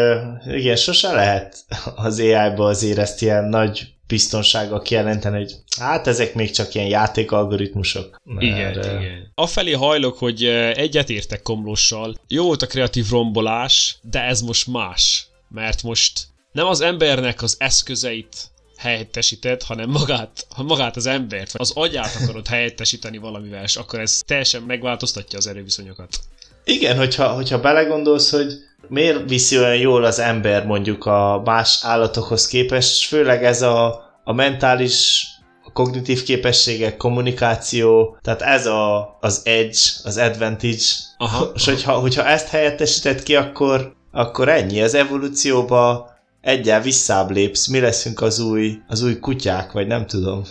igen, 0.46 0.76
sose 0.76 1.12
lehet 1.12 1.64
az 1.94 2.18
AI-ba 2.18 2.64
azért 2.64 2.98
ezt 2.98 3.22
ilyen 3.22 3.44
nagy 3.44 3.92
biztonsággal 4.06 4.82
kijelenteni, 4.82 5.36
hogy 5.36 5.54
hát 5.78 6.06
ezek 6.06 6.34
még 6.34 6.50
csak 6.50 6.74
ilyen 6.74 6.86
játékalgoritmusok. 6.86 8.20
Mert... 8.24 8.42
Igen, 8.42 8.72
igen. 8.72 9.32
Afelé 9.34 9.72
hajlok, 9.72 10.18
hogy 10.18 10.44
egyetértek 10.74 11.42
Komlossal. 11.42 12.14
Jó 12.28 12.44
volt 12.44 12.62
a 12.62 12.66
kreatív 12.66 13.10
rombolás, 13.10 13.98
de 14.02 14.20
ez 14.20 14.40
most 14.40 14.66
más. 14.66 15.26
Mert 15.48 15.82
most 15.82 16.20
nem 16.52 16.66
az 16.66 16.80
embernek 16.80 17.42
az 17.42 17.56
eszközeit 17.58 18.51
helyettesíted, 18.82 19.62
hanem 19.62 19.90
magát, 19.90 20.46
ha 20.54 20.62
magát 20.62 20.96
az 20.96 21.06
embert, 21.06 21.50
az 21.56 21.72
agyát 21.74 22.18
akarod 22.22 22.46
helyettesíteni 22.46 23.18
valamivel, 23.18 23.62
és 23.62 23.76
akkor 23.76 24.00
ez 24.00 24.20
teljesen 24.26 24.62
megváltoztatja 24.62 25.38
az 25.38 25.46
erőviszonyokat. 25.46 26.18
Igen, 26.64 26.96
hogyha, 26.96 27.28
hogyha 27.28 27.60
belegondolsz, 27.60 28.30
hogy 28.30 28.52
miért 28.88 29.28
viszi 29.28 29.58
olyan 29.58 29.76
jól 29.76 30.04
az 30.04 30.18
ember 30.18 30.66
mondjuk 30.66 31.04
a 31.04 31.42
más 31.44 31.78
állatokhoz 31.82 32.46
képest, 32.46 33.06
főleg 33.06 33.44
ez 33.44 33.62
a, 33.62 34.02
a 34.24 34.32
mentális 34.32 35.26
a 35.64 35.72
kognitív 35.72 36.22
képességek, 36.22 36.96
kommunikáció, 36.96 38.16
tehát 38.22 38.42
ez 38.42 38.66
a, 38.66 39.16
az 39.20 39.40
edge, 39.44 39.78
az 40.04 40.16
advantage, 40.16 40.84
aha, 41.16 41.50
és 41.54 41.66
aha. 41.66 41.74
Hogyha, 41.74 41.92
hogyha 41.92 42.26
ezt 42.26 42.48
helyettesíted 42.48 43.22
ki, 43.22 43.36
akkor, 43.36 43.94
akkor 44.12 44.48
ennyi. 44.48 44.82
Az 44.82 44.94
evolúcióba 44.94 46.11
egyel 46.42 46.80
visszább 46.80 47.30
lépsz, 47.30 47.66
mi 47.66 47.80
leszünk 47.80 48.20
az 48.20 48.38
új, 48.38 48.78
az 48.88 49.02
új 49.02 49.18
kutyák, 49.18 49.72
vagy 49.72 49.86
nem 49.86 50.06
tudom. 50.06 50.42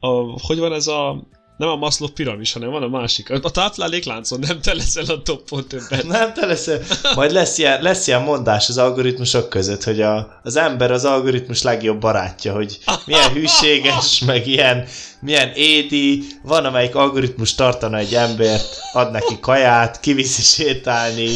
a, 0.00 0.08
hogy 0.46 0.58
van 0.58 0.72
ez 0.72 0.86
a 0.86 1.22
nem 1.56 1.68
a 1.68 1.76
Maslow 1.76 2.08
piramis, 2.08 2.52
hanem 2.52 2.70
van 2.70 2.82
a 2.82 2.88
másik. 2.88 3.30
A 3.30 3.50
táplálékláncon 3.50 4.38
nem 4.38 4.60
te 4.60 4.74
leszel 4.74 5.04
a 5.04 5.22
toppon 5.22 5.68
többet. 5.68 6.06
Nem 6.18 6.32
te 6.32 6.46
leszel. 6.46 6.80
Majd 7.14 7.32
lesz 7.32 7.58
ilyen, 7.58 7.82
lesz 7.82 8.06
ilyen 8.06 8.22
mondás 8.22 8.68
az 8.68 8.78
algoritmusok 8.78 9.48
között, 9.48 9.84
hogy 9.84 10.00
a, 10.00 10.40
az 10.42 10.56
ember 10.56 10.92
az 10.92 11.04
algoritmus 11.04 11.62
legjobb 11.62 12.00
barátja, 12.00 12.52
hogy 12.54 12.78
milyen 13.06 13.32
hűséges, 13.32 14.18
meg 14.26 14.46
ilyen, 14.46 14.84
milyen 15.20 15.52
édi. 15.54 16.22
Van, 16.42 16.64
amelyik 16.64 16.94
algoritmus 16.94 17.54
tartana 17.54 17.96
egy 17.96 18.14
embert, 18.14 18.78
ad 18.92 19.10
neki 19.10 19.40
kaját, 19.40 20.00
kiviszi 20.00 20.42
sétálni, 20.42 21.28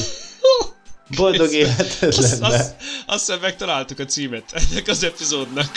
Boldog 1.16 1.52
életed 1.52 2.14
lenne. 2.14 2.16
Azt, 2.16 2.42
azt, 2.42 2.74
azt 3.06 3.40
megtaláltuk 3.40 3.98
a 3.98 4.04
címet 4.04 4.52
ennek 4.52 4.88
az 4.88 5.02
epizódnak. 5.02 5.70